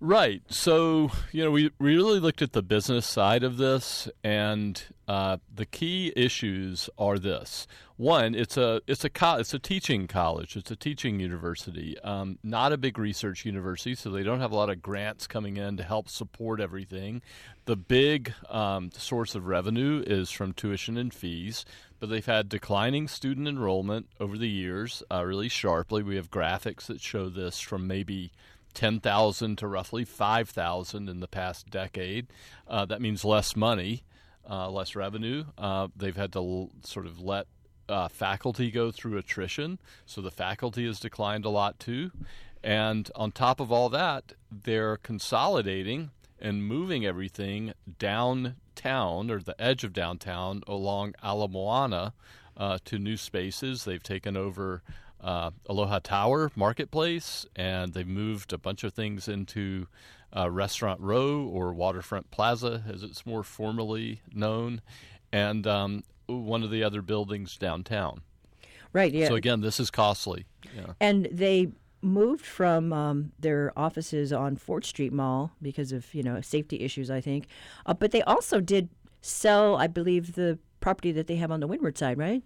[0.00, 0.42] Right.
[0.48, 5.38] So, you know, we, we really looked at the business side of this, and uh,
[5.52, 10.54] the key issues are this: one, it's a it's a co- it's a teaching college,
[10.54, 14.54] it's a teaching university, um, not a big research university, so they don't have a
[14.54, 17.22] lot of grants coming in to help support everything.
[17.64, 21.64] The big um, source of revenue is from tuition and fees,
[21.98, 26.04] but they've had declining student enrollment over the years, uh, really sharply.
[26.04, 28.30] We have graphics that show this from maybe
[28.74, 32.28] 10,000 to roughly 5,000 in the past decade.
[32.68, 34.04] Uh, that means less money,
[34.48, 35.44] uh, less revenue.
[35.58, 37.46] Uh, they've had to l- sort of let
[37.88, 42.10] uh, faculty go through attrition, so the faculty has declined a lot too.
[42.62, 49.84] And on top of all that, they're consolidating and moving everything downtown or the edge
[49.84, 52.12] of downtown along Ala Moana
[52.56, 53.84] uh, to new spaces.
[53.84, 54.82] They've taken over
[55.22, 59.86] uh, Aloha Tower Marketplace, and they've moved a bunch of things into
[60.36, 64.80] uh, Restaurant Row or Waterfront Plaza, as it's more formally known,
[65.32, 68.22] and um, one of the other buildings downtown.
[68.92, 69.12] Right.
[69.12, 69.28] Yeah.
[69.28, 70.46] So again, this is costly.
[70.74, 70.94] Yeah.
[71.00, 71.68] And they
[72.02, 77.10] moved from um, their offices on Fort Street Mall because of you know safety issues,
[77.10, 77.46] I think.
[77.86, 78.88] Uh, but they also did
[79.20, 82.42] sell, I believe, the property that they have on the windward side, right?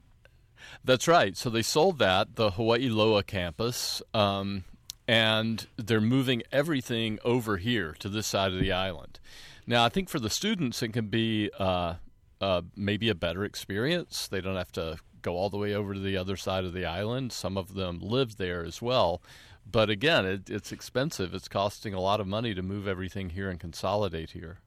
[0.84, 1.36] That's right.
[1.36, 4.64] So they sold that, the Hawaii Loa campus, um,
[5.06, 9.18] and they're moving everything over here to this side of the island.
[9.66, 11.94] Now, I think for the students, it can be uh,
[12.40, 14.28] uh, maybe a better experience.
[14.28, 16.84] They don't have to go all the way over to the other side of the
[16.84, 17.32] island.
[17.32, 19.22] Some of them live there as well.
[19.70, 21.34] But again, it, it's expensive.
[21.34, 24.58] It's costing a lot of money to move everything here and consolidate here.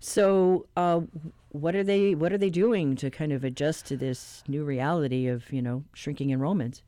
[0.00, 1.00] So, uh,
[1.48, 2.14] what are they?
[2.14, 5.82] What are they doing to kind of adjust to this new reality of you know
[5.92, 6.82] shrinking enrollments?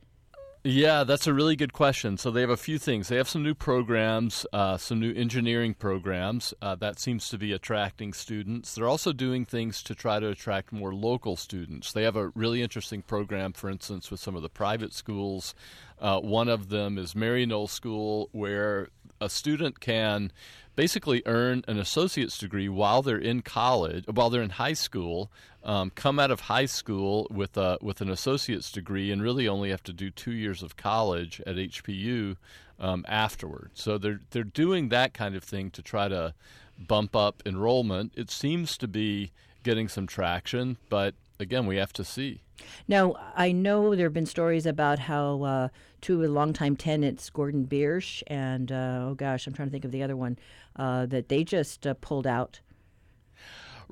[0.63, 2.19] Yeah, that's a really good question.
[2.19, 3.09] So they have a few things.
[3.09, 7.55] They have some new programs, uh, some new engineering programs uh, that seems to be
[7.55, 8.75] attracting students.
[8.75, 11.93] They're also doing things to try to attract more local students.
[11.93, 15.55] They have a really interesting program, for instance, with some of the private schools.
[15.99, 20.31] Uh, one of them is Maryknoll School, where a student can
[20.77, 25.31] basically earn an associate's degree while they're in college, while they're in high school,
[25.63, 29.71] um, come out of high school with a with an associate's degree, and really only
[29.71, 32.37] have to do two years of college at HPU
[32.79, 33.71] um, afterward.
[33.75, 36.35] So they're they're doing that kind of thing to try to
[36.79, 38.13] bump up enrollment.
[38.17, 42.41] It seems to be getting some traction, but again, we have to see.
[42.89, 45.69] Now, I know there have been stories about how uh,
[46.01, 50.03] two longtime tenants, Gordon Biersch and, uh, oh gosh, I'm trying to think of the
[50.03, 50.39] other one,
[50.77, 52.61] uh, that they just uh, pulled out.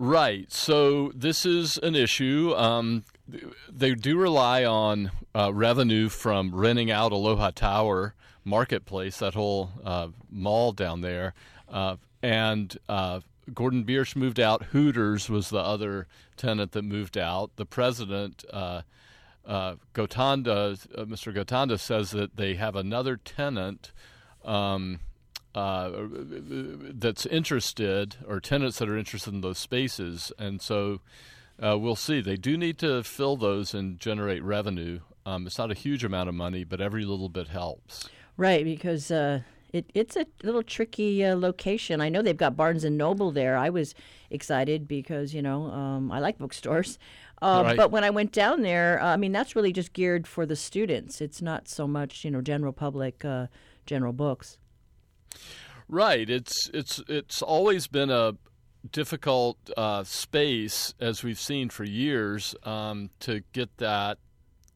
[0.01, 0.53] Right.
[0.53, 2.55] So this is an issue.
[2.57, 3.05] Um,
[3.69, 10.09] they do rely on uh, revenue from renting out Aloha Tower Marketplace, that whole uh,
[10.31, 11.35] mall down there.
[12.23, 12.79] and
[13.55, 14.65] Gordon Biersch moved out.
[14.65, 16.07] Hooters was the other
[16.37, 17.57] tenant that moved out.
[17.57, 18.83] The president, uh,
[19.47, 21.35] uh, Gotanda, uh, Mr.
[21.35, 23.93] Gotanda, says that they have another tenant
[24.45, 25.01] um,
[25.59, 26.07] uh,
[26.94, 31.01] that's interested, or tenants that are interested in those spaces, and so
[31.61, 32.21] uh, we'll see.
[32.21, 35.01] They do need to fill those and generate revenue.
[35.27, 38.09] Um, it's not a huge amount of money, but every little bit helps.
[38.37, 39.40] Right, because uh,
[39.73, 42.01] it, it's a little tricky uh, location.
[42.01, 43.57] I know they've got Barnes and Noble there.
[43.57, 43.97] I was
[44.31, 47.01] excited because you know um, I like bookstores,
[47.42, 47.77] uh, right.
[47.77, 50.55] but when I went down there, uh, I mean that's really just geared for the
[50.57, 51.21] students.
[51.21, 53.49] It's not so much you know general public, uh,
[53.87, 54.57] general books.
[55.88, 56.29] Right.
[56.29, 58.37] It's it's it's always been a
[58.92, 64.18] difficult uh, space as we've seen for years um, to get that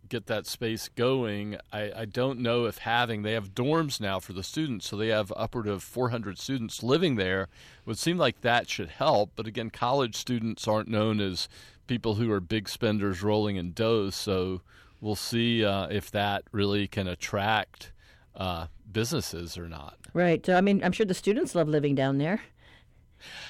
[0.09, 1.57] get that space going.
[1.73, 5.09] I, I, don't know if having they have dorms now for the students, so they
[5.09, 7.43] have upward of 400 students living there.
[7.45, 7.49] It
[7.87, 11.49] would seem like that should help, but again, college students aren't known as
[11.87, 14.11] people who are big spenders rolling in dough.
[14.11, 14.61] So
[15.01, 17.92] we'll see uh, if that really can attract
[18.35, 19.97] uh, businesses or not.
[20.15, 20.45] Right.
[20.45, 22.41] So I mean, I'm sure the students love living down there.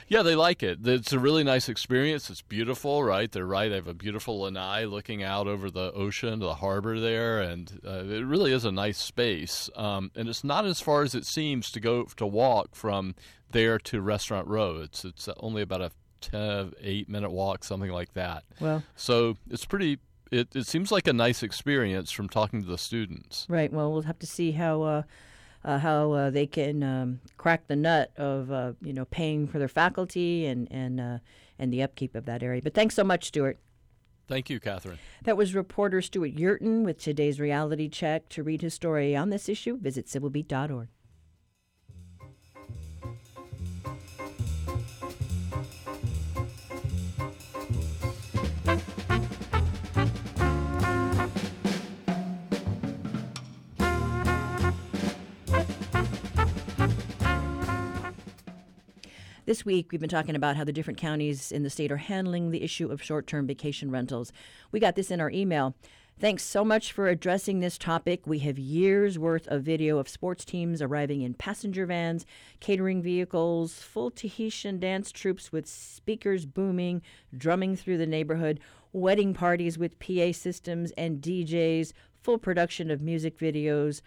[0.07, 0.87] Yeah, they like it.
[0.87, 2.29] It's a really nice experience.
[2.29, 3.31] It's beautiful, right?
[3.31, 3.69] They're right.
[3.71, 8.05] They have a beautiful lanai looking out over the ocean, the harbor there, and uh,
[8.05, 9.71] it really is a nice space.
[9.75, 13.15] Um, and it's not as far as it seems to go to walk from
[13.51, 14.81] there to Restaurant Row.
[14.83, 15.91] It's it's only about a
[16.21, 18.45] 10, eight minute walk, something like that.
[18.61, 19.99] Well, so it's pretty.
[20.33, 23.47] It, it seems like a nice experience from talking to the students.
[23.49, 23.73] Right.
[23.73, 24.83] Well, we'll have to see how.
[24.83, 25.03] Uh,
[25.65, 29.61] uh, how uh, they can um, crack the nut of uh, you know paying for
[29.61, 31.19] their faculty and and uh,
[31.57, 32.61] and the upkeep of that area.
[32.61, 33.61] But thanks so much, Stewart.
[34.27, 34.99] Thank you, Catherine.
[35.25, 38.29] That was reporter Stewart Yerton with today's reality check.
[38.31, 40.89] To read his story on this issue, visit civilbeat.org.
[59.45, 62.51] This week, we've been talking about how the different counties in the state are handling
[62.53, 64.33] the issue of short term vacation rentals.
[64.71, 65.75] We got this in our email.
[66.21, 68.25] Thanks so much for addressing this topic.
[68.25, 72.25] We have years worth of video of sports teams arriving in passenger vans,
[72.61, 77.03] catering vehicles, full Tahitian dance troupes with speakers booming,
[77.37, 78.61] drumming through the neighborhood,
[78.93, 84.03] wedding parties with PA systems and DJs, full production of music videos,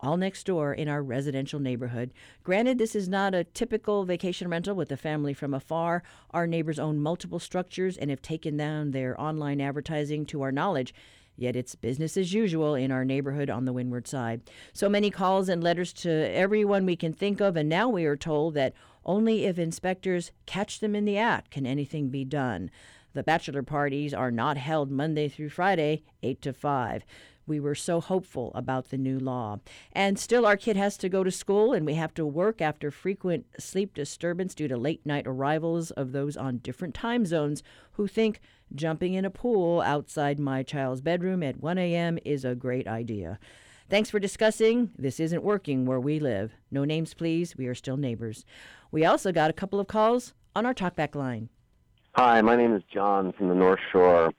[0.00, 2.12] all next door in our residential neighborhood.
[2.42, 6.02] Granted, this is not a typical vacation rental with a family from afar.
[6.30, 10.94] Our neighbors own multiple structures and have taken down their online advertising to our knowledge.
[11.38, 14.42] Yet it's business as usual in our neighborhood on the windward side.
[14.72, 18.16] So many calls and letters to everyone we can think of, and now we are
[18.16, 18.72] told that
[19.04, 22.70] only if inspectors catch them in the act can anything be done.
[23.12, 27.04] The bachelor parties are not held Monday through Friday, 8 to 5
[27.46, 29.58] we were so hopeful about the new law.
[29.92, 32.90] And still, our kid has to go to school, and we have to work after
[32.90, 38.06] frequent sleep disturbance due to late night arrivals of those on different time zones who
[38.06, 38.40] think
[38.74, 42.18] jumping in a pool outside my child's bedroom at 1 a.m.
[42.24, 43.38] is a great idea.
[43.88, 44.90] Thanks for discussing.
[44.98, 46.52] This isn't working where we live.
[46.72, 47.56] No names, please.
[47.56, 48.44] We are still neighbors.
[48.90, 51.48] We also got a couple of calls on our talkback line.
[52.16, 54.32] Hi, my name is John from the North Shore.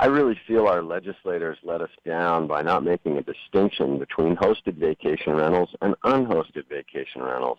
[0.00, 4.76] I really feel our legislators let us down by not making a distinction between hosted
[4.76, 7.58] vacation rentals and unhosted vacation rentals.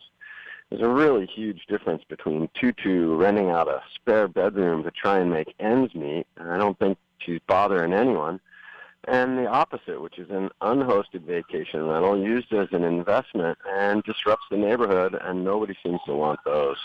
[0.70, 5.30] There's a really huge difference between Tutu renting out a spare bedroom to try and
[5.30, 8.40] make ends meet, and I don't think she's bothering anyone,
[9.06, 14.46] and the opposite, which is an unhosted vacation rental used as an investment and disrupts
[14.50, 16.78] the neighborhood, and nobody seems to want those.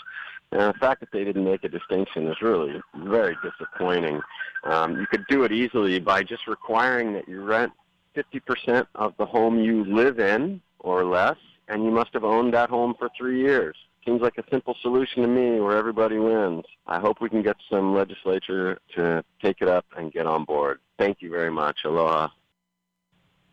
[0.55, 4.21] And the fact that they didn't make a distinction is really very disappointing.
[4.63, 7.73] Um, you could do it easily by just requiring that you rent
[8.15, 11.35] 50% of the home you live in or less,
[11.67, 13.75] and you must have owned that home for three years.
[14.05, 16.63] Seems like a simple solution to me where everybody wins.
[16.87, 20.79] I hope we can get some legislature to take it up and get on board.
[20.97, 21.79] Thank you very much.
[21.83, 22.29] Aloha.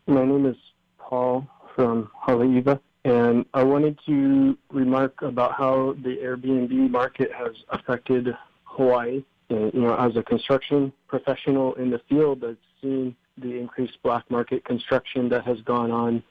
[0.07, 0.55] My name is
[0.97, 1.45] Paul
[1.75, 8.27] from Haleiwa, and I wanted to remark about how the Airbnb market has affected
[8.63, 9.23] Hawaii.
[9.49, 14.29] And, you know, as a construction professional in the field, I've seen the increased black
[14.31, 16.23] market construction that has gone on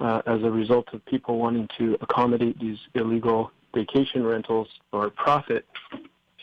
[0.00, 5.64] uh, as a result of people wanting to accommodate these illegal vacation rentals for profit.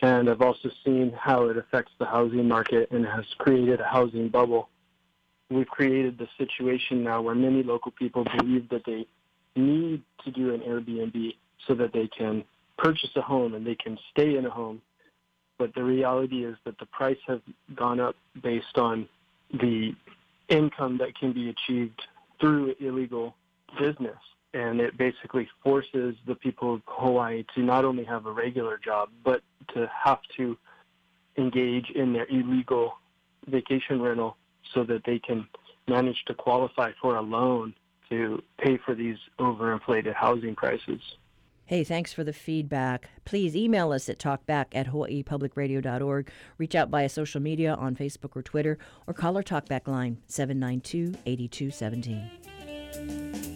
[0.01, 4.29] And I've also seen how it affects the housing market and has created a housing
[4.29, 4.69] bubble.
[5.49, 9.05] We've created the situation now where many local people believe that they
[9.55, 11.35] need to do an Airbnb
[11.67, 12.43] so that they can
[12.77, 14.81] purchase a home and they can stay in a home.
[15.57, 17.39] But the reality is that the price has
[17.75, 19.07] gone up based on
[19.53, 19.93] the
[20.49, 22.01] income that can be achieved
[22.39, 23.35] through illegal
[23.79, 24.17] business.
[24.53, 29.09] And it basically forces the people of Hawaii to not only have a regular job,
[29.23, 29.41] but
[29.73, 30.57] to have to
[31.37, 32.93] engage in their illegal
[33.47, 34.37] vacation rental
[34.73, 35.47] so that they can
[35.87, 37.73] manage to qualify for a loan
[38.17, 41.01] to pay for these overinflated housing prices.
[41.65, 43.09] Hey, thanks for the feedback.
[43.23, 46.29] Please email us at talkback at hawaiipublicradio.org.
[46.57, 51.17] Reach out via social media on Facebook or Twitter, or call our talkback line 792
[51.25, 53.52] 8217.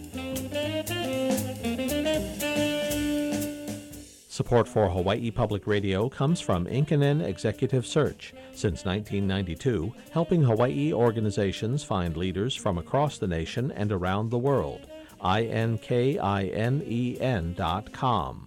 [4.37, 11.83] Support for Hawaii Public Radio comes from Inkinen Executive Search, since 1992, helping Hawaii organizations
[11.83, 14.85] find leaders from across the nation and around the world.
[15.21, 15.73] I-N-K-I-N-E-N
[17.57, 18.46] dot com.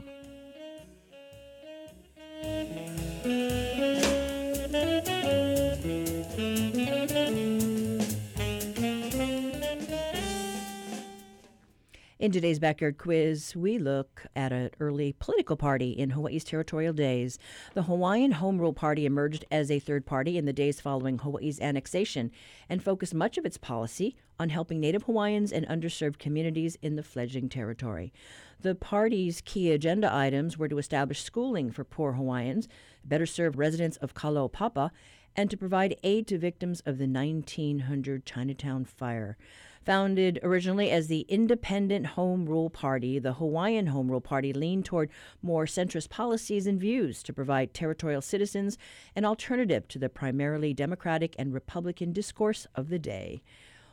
[12.20, 17.38] In today's backyard quiz, we look at an early political party in Hawaii's territorial days.
[17.72, 21.58] The Hawaiian Home Rule Party emerged as a third party in the days following Hawaii's
[21.60, 22.30] annexation
[22.68, 27.02] and focused much of its policy on helping Native Hawaiians and underserved communities in the
[27.02, 28.12] fledgling territory.
[28.60, 32.68] The party's key agenda items were to establish schooling for poor Hawaiians,
[33.02, 34.90] better serve residents of Kalaupapa,
[35.34, 39.38] and to provide aid to victims of the 1900 Chinatown fire.
[39.84, 45.08] Founded originally as the Independent Home Rule Party, the Hawaiian Home Rule Party leaned toward
[45.40, 48.76] more centrist policies and views to provide territorial citizens
[49.16, 53.42] an alternative to the primarily Democratic and Republican discourse of the day.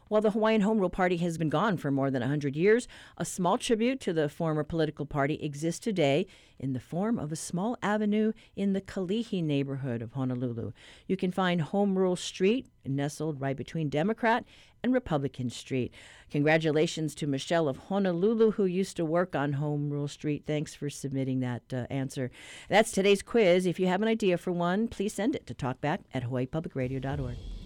[0.09, 2.87] While the Hawaiian Home Rule Party has been gone for more than 100 years,
[3.17, 6.27] a small tribute to the former political party exists today
[6.59, 10.71] in the form of a small avenue in the Kalihi neighborhood of Honolulu.
[11.07, 14.45] You can find Home Rule Street, nestled right between Democrat
[14.83, 15.93] and Republican Street.
[16.31, 20.43] Congratulations to Michelle of Honolulu, who used to work on Home Rule Street.
[20.45, 22.31] Thanks for submitting that uh, answer.
[22.69, 23.65] That's today's quiz.
[23.65, 27.56] If you have an idea for one, please send it to talkback at hawaiipublicradio.org.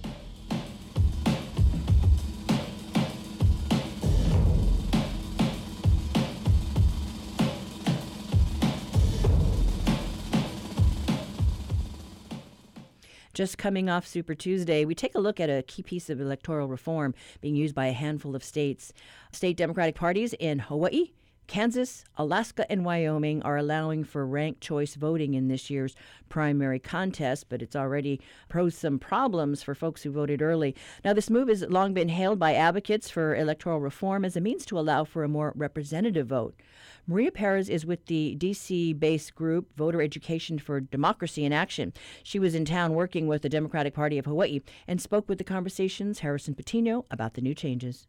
[13.33, 16.67] Just coming off Super Tuesday, we take a look at a key piece of electoral
[16.67, 18.91] reform being used by a handful of states.
[19.31, 21.11] State Democratic parties in Hawaii,
[21.51, 25.97] Kansas, Alaska, and Wyoming are allowing for ranked choice voting in this year's
[26.29, 30.73] primary contest, but it's already posed some problems for folks who voted early.
[31.03, 34.65] Now, this move has long been hailed by advocates for electoral reform as a means
[34.67, 36.55] to allow for a more representative vote.
[37.05, 41.91] Maria Perez is with the DC based group Voter Education for Democracy in Action.
[42.23, 45.43] She was in town working with the Democratic Party of Hawaii and spoke with the
[45.43, 48.07] conversation's Harrison Patino about the new changes.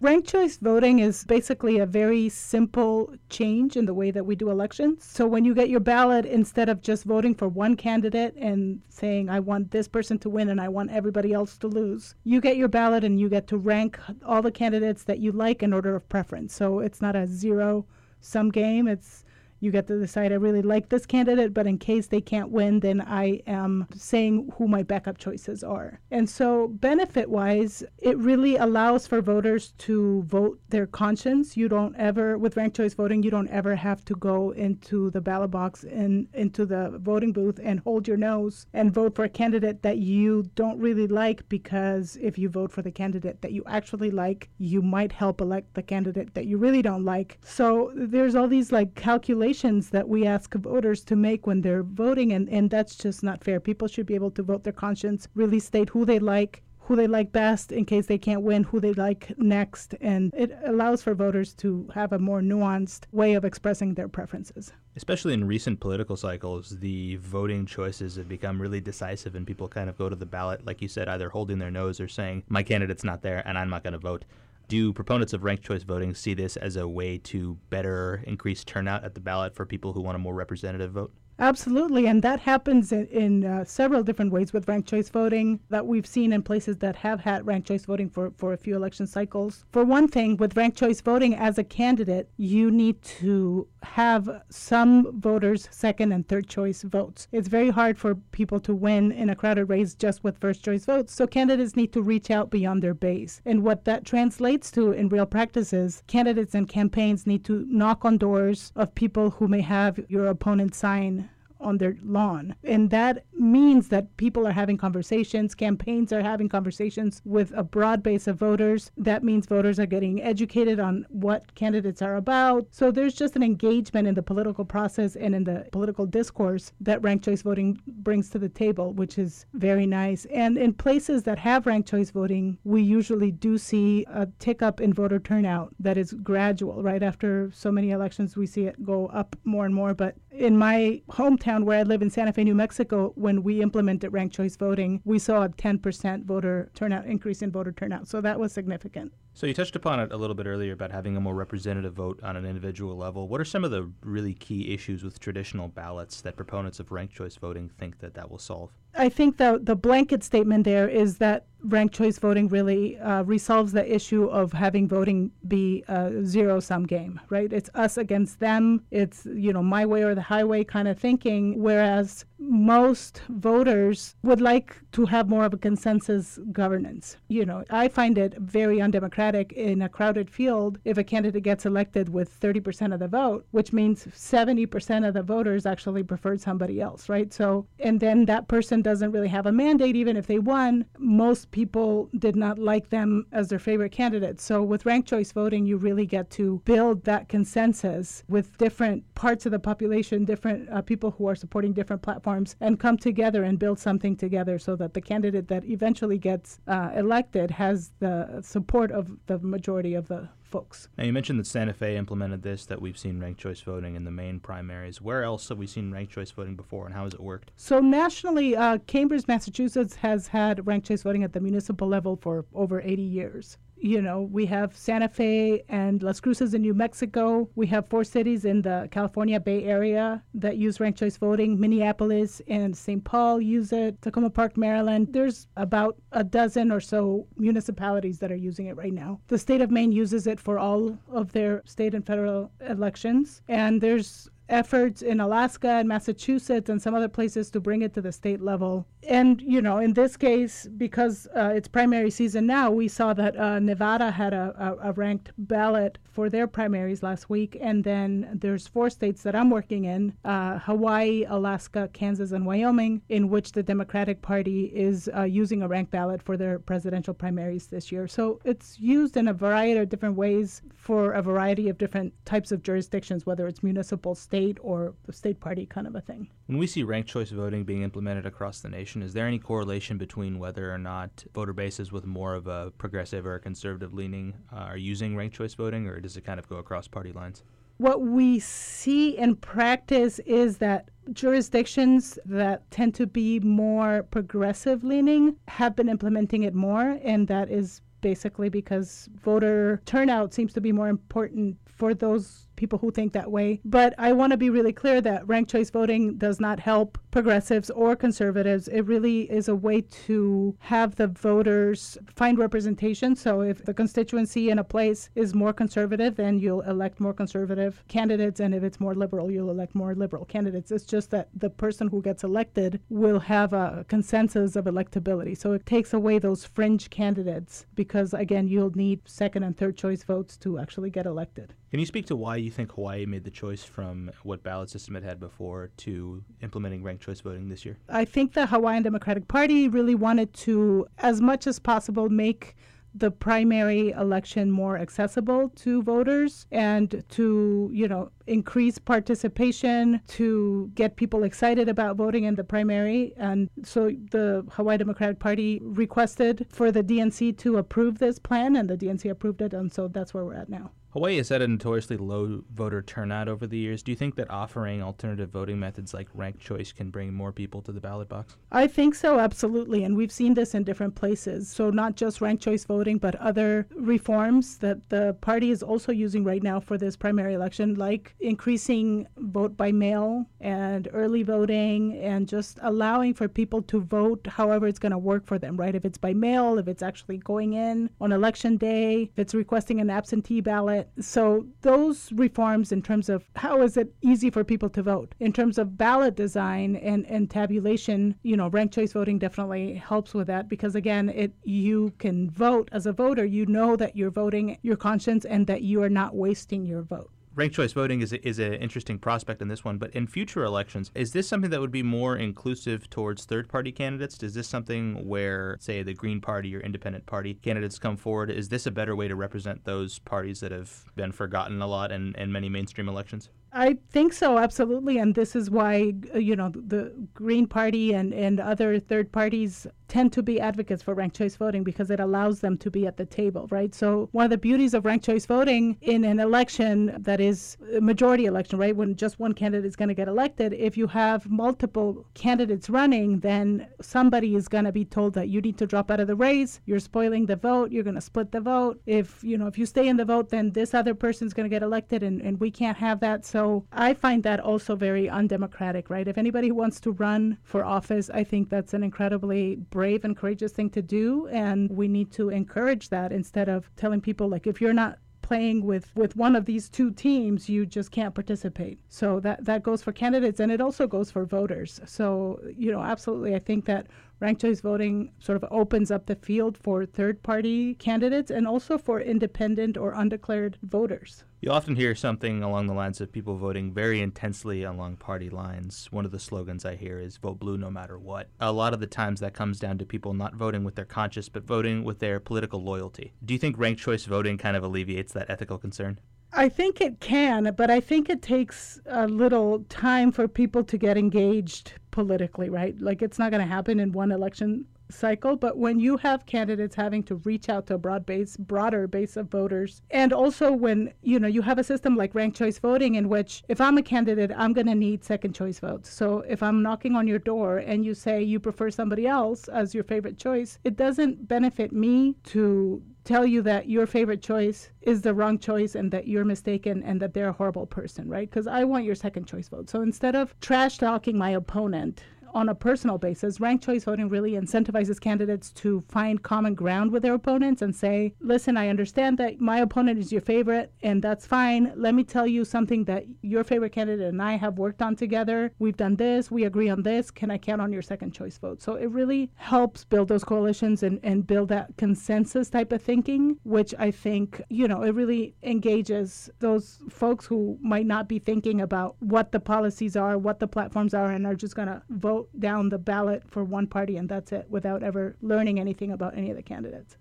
[0.00, 4.50] Ranked choice voting is basically a very simple change in the way that we do
[4.50, 5.04] elections.
[5.04, 9.30] So when you get your ballot, instead of just voting for one candidate and saying,
[9.30, 12.56] I want this person to win and I want everybody else to lose, you get
[12.56, 15.96] your ballot and you get to rank all the candidates that you like in order
[15.96, 16.54] of preference.
[16.54, 17.86] So it's not a zero
[18.20, 18.88] sum game.
[18.88, 19.24] It's
[19.64, 22.80] You get to decide, I really like this candidate, but in case they can't win,
[22.80, 26.00] then I am saying who my backup choices are.
[26.10, 31.56] And so, benefit wise, it really allows for voters to vote their conscience.
[31.56, 35.22] You don't ever, with ranked choice voting, you don't ever have to go into the
[35.22, 39.30] ballot box and into the voting booth and hold your nose and vote for a
[39.30, 43.62] candidate that you don't really like because if you vote for the candidate that you
[43.66, 47.38] actually like, you might help elect the candidate that you really don't like.
[47.42, 52.32] So there's all these like calculations that we ask voters to make when they're voting,
[52.32, 53.60] and, and that's just not fair.
[53.60, 57.06] People should be able to vote their conscience, really state who they like, who they
[57.06, 61.14] like best in case they can't win, who they like next, and it allows for
[61.14, 64.72] voters to have a more nuanced way of expressing their preferences.
[64.96, 69.88] Especially in recent political cycles, the voting choices have become really decisive, and people kind
[69.88, 72.62] of go to the ballot, like you said, either holding their nose or saying, My
[72.62, 74.24] candidate's not there and I'm not going to vote.
[74.68, 79.04] Do proponents of ranked choice voting see this as a way to better increase turnout
[79.04, 81.12] at the ballot for people who want a more representative vote?
[81.36, 85.84] Absolutely, and that happens in, in uh, several different ways with ranked choice voting that
[85.84, 89.04] we've seen in places that have had ranked choice voting for, for a few election
[89.04, 89.64] cycles.
[89.72, 95.20] For one thing, with ranked choice voting as a candidate, you need to have some
[95.20, 97.26] voters' second and third choice votes.
[97.32, 100.84] It's very hard for people to win in a crowded race just with first choice
[100.84, 103.40] votes, so candidates need to reach out beyond their base.
[103.44, 108.04] And what that translates to in real practice is candidates and campaigns need to knock
[108.04, 111.23] on doors of people who may have your opponent's sign
[111.64, 112.54] on their lawn.
[112.62, 118.02] And that means that people are having conversations, campaigns are having conversations with a broad
[118.02, 118.92] base of voters.
[118.96, 122.66] That means voters are getting educated on what candidates are about.
[122.70, 127.02] So there's just an engagement in the political process and in the political discourse that
[127.02, 130.26] ranked choice voting brings to the table, which is very nice.
[130.26, 134.80] And in places that have ranked choice voting, we usually do see a tick up
[134.80, 136.82] in voter turnout that is gradual.
[136.82, 139.94] Right after so many elections, we see it go up more and more.
[139.94, 144.12] But in my hometown, where I live in Santa Fe, New Mexico, when we implemented
[144.12, 148.08] ranked choice voting, we saw a 10% voter turnout increase in voter turnout.
[148.08, 149.12] So that was significant.
[149.36, 152.20] So you touched upon it a little bit earlier about having a more representative vote
[152.22, 153.26] on an individual level.
[153.26, 157.14] What are some of the really key issues with traditional ballots that proponents of ranked
[157.14, 158.70] choice voting think that that will solve?
[158.96, 163.72] I think the the blanket statement there is that ranked choice voting really uh, resolves
[163.72, 167.52] the issue of having voting be a zero sum game, right?
[167.52, 168.82] It's us against them.
[168.90, 171.60] It's you know my way or the highway kind of thinking.
[171.62, 177.16] Whereas most voters would like to have more of a consensus governance.
[177.28, 181.66] You know, I find it very undemocratic in a crowded field if a candidate gets
[181.66, 186.80] elected with 30% of the vote, which means 70% of the voters actually preferred somebody
[186.80, 187.32] else, right?
[187.32, 190.84] So, and then that person doesn't really have a mandate, even if they won.
[190.98, 194.40] Most people did not like them as their favorite candidate.
[194.40, 199.46] So, with ranked choice voting, you really get to build that consensus with different parts
[199.46, 203.56] of the population, different uh, people who are supporting different platforms, and come together and
[203.56, 208.90] build something together so that the candidate that eventually gets uh, elected has the support
[208.90, 210.86] of the majority of the folks.
[210.96, 214.04] Now, you mentioned that Santa Fe implemented this, that we've seen ranked choice voting in
[214.04, 215.02] the Maine primaries.
[215.02, 217.50] Where else have we seen ranked choice voting before, and how has it worked?
[217.56, 222.44] So, nationally, uh, Cambridge, Massachusetts has had ranked choice voting at the municipal level for
[222.54, 227.50] over 80 years you know, we have Santa Fe and Las Cruces in New Mexico.
[227.54, 231.60] We have four cities in the California Bay Area that use ranked choice voting.
[231.60, 233.04] Minneapolis and St.
[233.04, 234.00] Paul use it.
[234.00, 235.08] Takoma Park, Maryland.
[235.10, 239.20] There's about a dozen or so municipalities that are using it right now.
[239.28, 243.42] The state of Maine uses it for all of their state and federal elections.
[243.48, 248.00] And there's efforts in Alaska and Massachusetts and some other places to bring it to
[248.00, 248.86] the state level.
[249.06, 253.36] And, you know, in this case, because uh, it's primary season now, we saw that
[253.36, 257.56] uh, Nevada had a, a, a, ranked ballot for their primaries last week.
[257.60, 263.02] And then there's four states that I'm working in uh, Hawaii, Alaska, Kansas, and Wyoming,
[263.08, 267.66] in which the Democratic Party is uh, using a ranked ballot for their presidential primaries
[267.66, 268.08] this year.
[268.08, 272.52] So it's used in a variety of different ways for a variety of different types
[272.52, 276.28] of jurisdictions, whether it's municipal, state, state or the state party kind of a thing.
[276.46, 279.96] When we see ranked choice voting being implemented across the nation, is there any correlation
[279.96, 284.34] between whether or not voter bases with more of a progressive or a conservative leaning
[284.52, 287.44] uh, are using ranked choice voting, or does it kind of go across party lines?
[287.78, 295.36] What we see in practice is that jurisdictions that tend to be more progressive leaning
[295.46, 300.72] have been implementing it more, and that is basically because voter turnout seems to be
[300.72, 303.60] more important for those people who think that way.
[303.64, 307.70] But I want to be really clear that ranked choice voting does not help progressives
[307.70, 308.68] or conservatives.
[308.68, 313.16] It really is a way to have the voters find representation.
[313.16, 317.82] So if the constituency in a place is more conservative, then you'll elect more conservative
[317.88, 318.40] candidates.
[318.40, 320.72] And if it's more liberal, you'll elect more liberal candidates.
[320.72, 325.36] It's just that the person who gets elected will have a consensus of electability.
[325.36, 330.02] So it takes away those fringe candidates because, again, you'll need second and third choice
[330.02, 331.54] votes to actually get elected.
[331.70, 334.96] Can you speak to why you think Hawaii made the choice from what ballot system
[334.96, 337.78] it had before to implementing ranked choice voting this year?
[337.88, 342.56] I think the Hawaiian Democratic Party really wanted to, as much as possible, make
[342.96, 350.94] the primary election more accessible to voters and to, you know, increase participation, to get
[350.94, 353.12] people excited about voting in the primary.
[353.16, 358.70] And so the Hawaii Democratic Party requested for the DNC to approve this plan, and
[358.70, 359.52] the DNC approved it.
[359.52, 360.70] And so that's where we're at now.
[360.94, 363.82] Hawaii has had a notoriously low voter turnout over the years.
[363.82, 367.60] Do you think that offering alternative voting methods like ranked choice can bring more people
[367.62, 368.36] to the ballot box?
[368.52, 369.82] I think so, absolutely.
[369.82, 371.48] And we've seen this in different places.
[371.50, 376.22] So, not just ranked choice voting, but other reforms that the party is also using
[376.22, 382.28] right now for this primary election, like increasing vote by mail and early voting and
[382.28, 385.74] just allowing for people to vote however it's going to work for them, right?
[385.74, 389.80] If it's by mail, if it's actually going in on election day, if it's requesting
[389.80, 394.68] an absentee ballot so those reforms in terms of how is it easy for people
[394.70, 399.18] to vote, in terms of ballot design and, and tabulation, you know, ranked choice voting
[399.18, 402.68] definitely helps with that because again, it you can vote.
[402.72, 406.14] As a voter, you know that you're voting your conscience and that you are not
[406.14, 409.90] wasting your vote ranked choice voting is is an interesting prospect in this one, but
[409.90, 414.22] in future elections, is this something that would be more inclusive towards third party candidates?
[414.22, 418.30] Is this something where, say, the Green Party or Independent Party candidates come forward?
[418.30, 421.92] Is this a better way to represent those parties that have been forgotten a lot
[421.92, 423.30] in, in many mainstream elections?
[423.56, 424.98] I think so, absolutely.
[424.98, 429.64] And this is why, uh, you know, the Green Party and, and other third parties
[429.86, 432.96] tend to be advocates for ranked choice voting because it allows them to be at
[432.96, 433.72] the table, right?
[433.72, 437.80] So, one of the beauties of ranked choice voting in an election that is a
[437.80, 441.30] majority election, right, when just one candidate is going to get elected, if you have
[441.30, 445.92] multiple candidates running, then somebody is going to be told that you need to drop
[445.92, 448.80] out of the race, you're spoiling the vote, you're going to split the vote.
[448.86, 451.48] If, you know, if you stay in the vote, then this other person is going
[451.48, 453.24] to get elected and, and we can't have that.
[453.24, 456.06] So, I find that also very undemocratic, right?
[456.06, 460.52] If anybody wants to run for office, I think that's an incredibly brave and courageous
[460.52, 461.28] thing to do.
[461.28, 465.64] And we need to encourage that instead of telling people like if you're not playing
[465.64, 468.78] with with one of these two teams you just can't participate.
[468.88, 471.80] So that that goes for candidates and it also goes for voters.
[471.86, 473.86] So you know absolutely i think that
[474.24, 478.78] ranked choice voting sort of opens up the field for third party candidates and also
[478.78, 481.24] for independent or undeclared voters.
[481.42, 485.88] You often hear something along the lines of people voting very intensely along party lines.
[485.90, 488.30] One of the slogans I hear is vote blue no matter what.
[488.40, 491.28] A lot of the times that comes down to people not voting with their conscience,
[491.28, 493.12] but voting with their political loyalty.
[493.22, 496.00] Do you think ranked choice voting kind of alleviates that ethical concern?
[496.36, 500.76] I think it can, but I think it takes a little time for people to
[500.76, 502.78] get engaged politically, right?
[502.80, 506.74] Like it's not going to happen in one election cycle, but when you have candidates
[506.74, 510.92] having to reach out to a broad base, broader base of voters, and also when
[511.02, 513.82] you know you have a system like ranked choice voting, in which if I'm a
[513.82, 515.88] candidate, I'm going to need second choice votes.
[515.88, 519.74] So if I'm knocking on your door and you say you prefer somebody else as
[519.74, 525.02] your favorite choice, it doesn't benefit me to tell you that your favorite choice is
[525.02, 528.28] the wrong choice and that you're mistaken and that they're a horrible person, right?
[528.28, 529.68] Because I want your second choice vote.
[529.70, 532.02] So instead of trash talking my opponent
[532.34, 537.02] on a personal basis, ranked choice voting really incentivizes candidates to find common ground with
[537.02, 541.26] their opponents and say, listen, I understand that my opponent is your favorite, and that's
[541.26, 541.72] fine.
[541.76, 545.52] Let me tell you something that your favorite candidate and I have worked on together.
[545.58, 547.10] We've done this, we agree on this.
[547.10, 548.60] Can I count on your second choice vote?
[548.60, 553.38] So it really helps build those coalitions and, and build that consensus type of thinking,
[553.44, 558.60] which I think, you know, it really engages those folks who might not be thinking
[558.60, 562.23] about what the policies are, what the platforms are, and are just going to vote
[562.24, 566.16] vote down the ballot for one party and that's it without ever learning anything about
[566.16, 566.96] any of the candidates.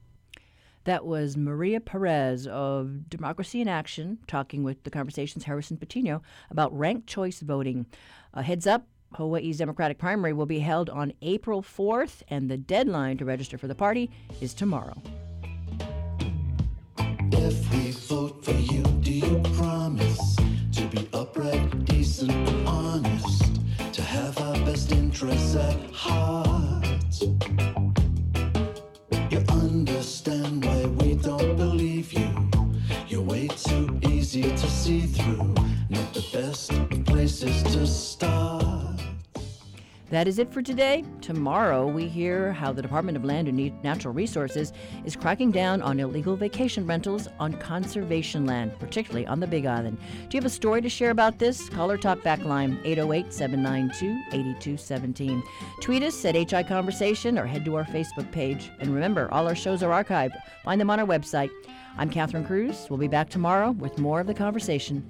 [0.86, 6.78] That was Maria Perez of Democracy in Action talking with the Conversations Harrison Patino about
[6.78, 7.86] ranked choice voting.
[8.34, 13.18] Uh, heads up, Hawaii's Democratic primary will be held on April 4th, and the deadline
[13.18, 14.10] to register for the party
[14.42, 15.02] is tomorrow.
[25.24, 27.22] stress at heart.
[29.32, 32.30] You understand why we don't believe you.
[33.08, 35.54] You're way too easy to see through.
[35.90, 38.53] Not the best of places to start.
[40.14, 41.04] That is it for today.
[41.22, 44.72] Tomorrow, we hear how the Department of Land and Natural Resources
[45.06, 49.98] is cracking down on illegal vacation rentals on conservation land, particularly on the Big Island.
[50.30, 51.68] Do you have a story to share about this?
[51.68, 55.42] Call or talk back line 808 792 8217.
[55.82, 58.70] Tweet us at HI Conversation or head to our Facebook page.
[58.80, 60.40] And remember, all our shows are archived.
[60.64, 61.50] Find them on our website.
[61.98, 62.86] I'm Catherine Cruz.
[62.88, 65.10] We'll be back tomorrow with more of the conversation.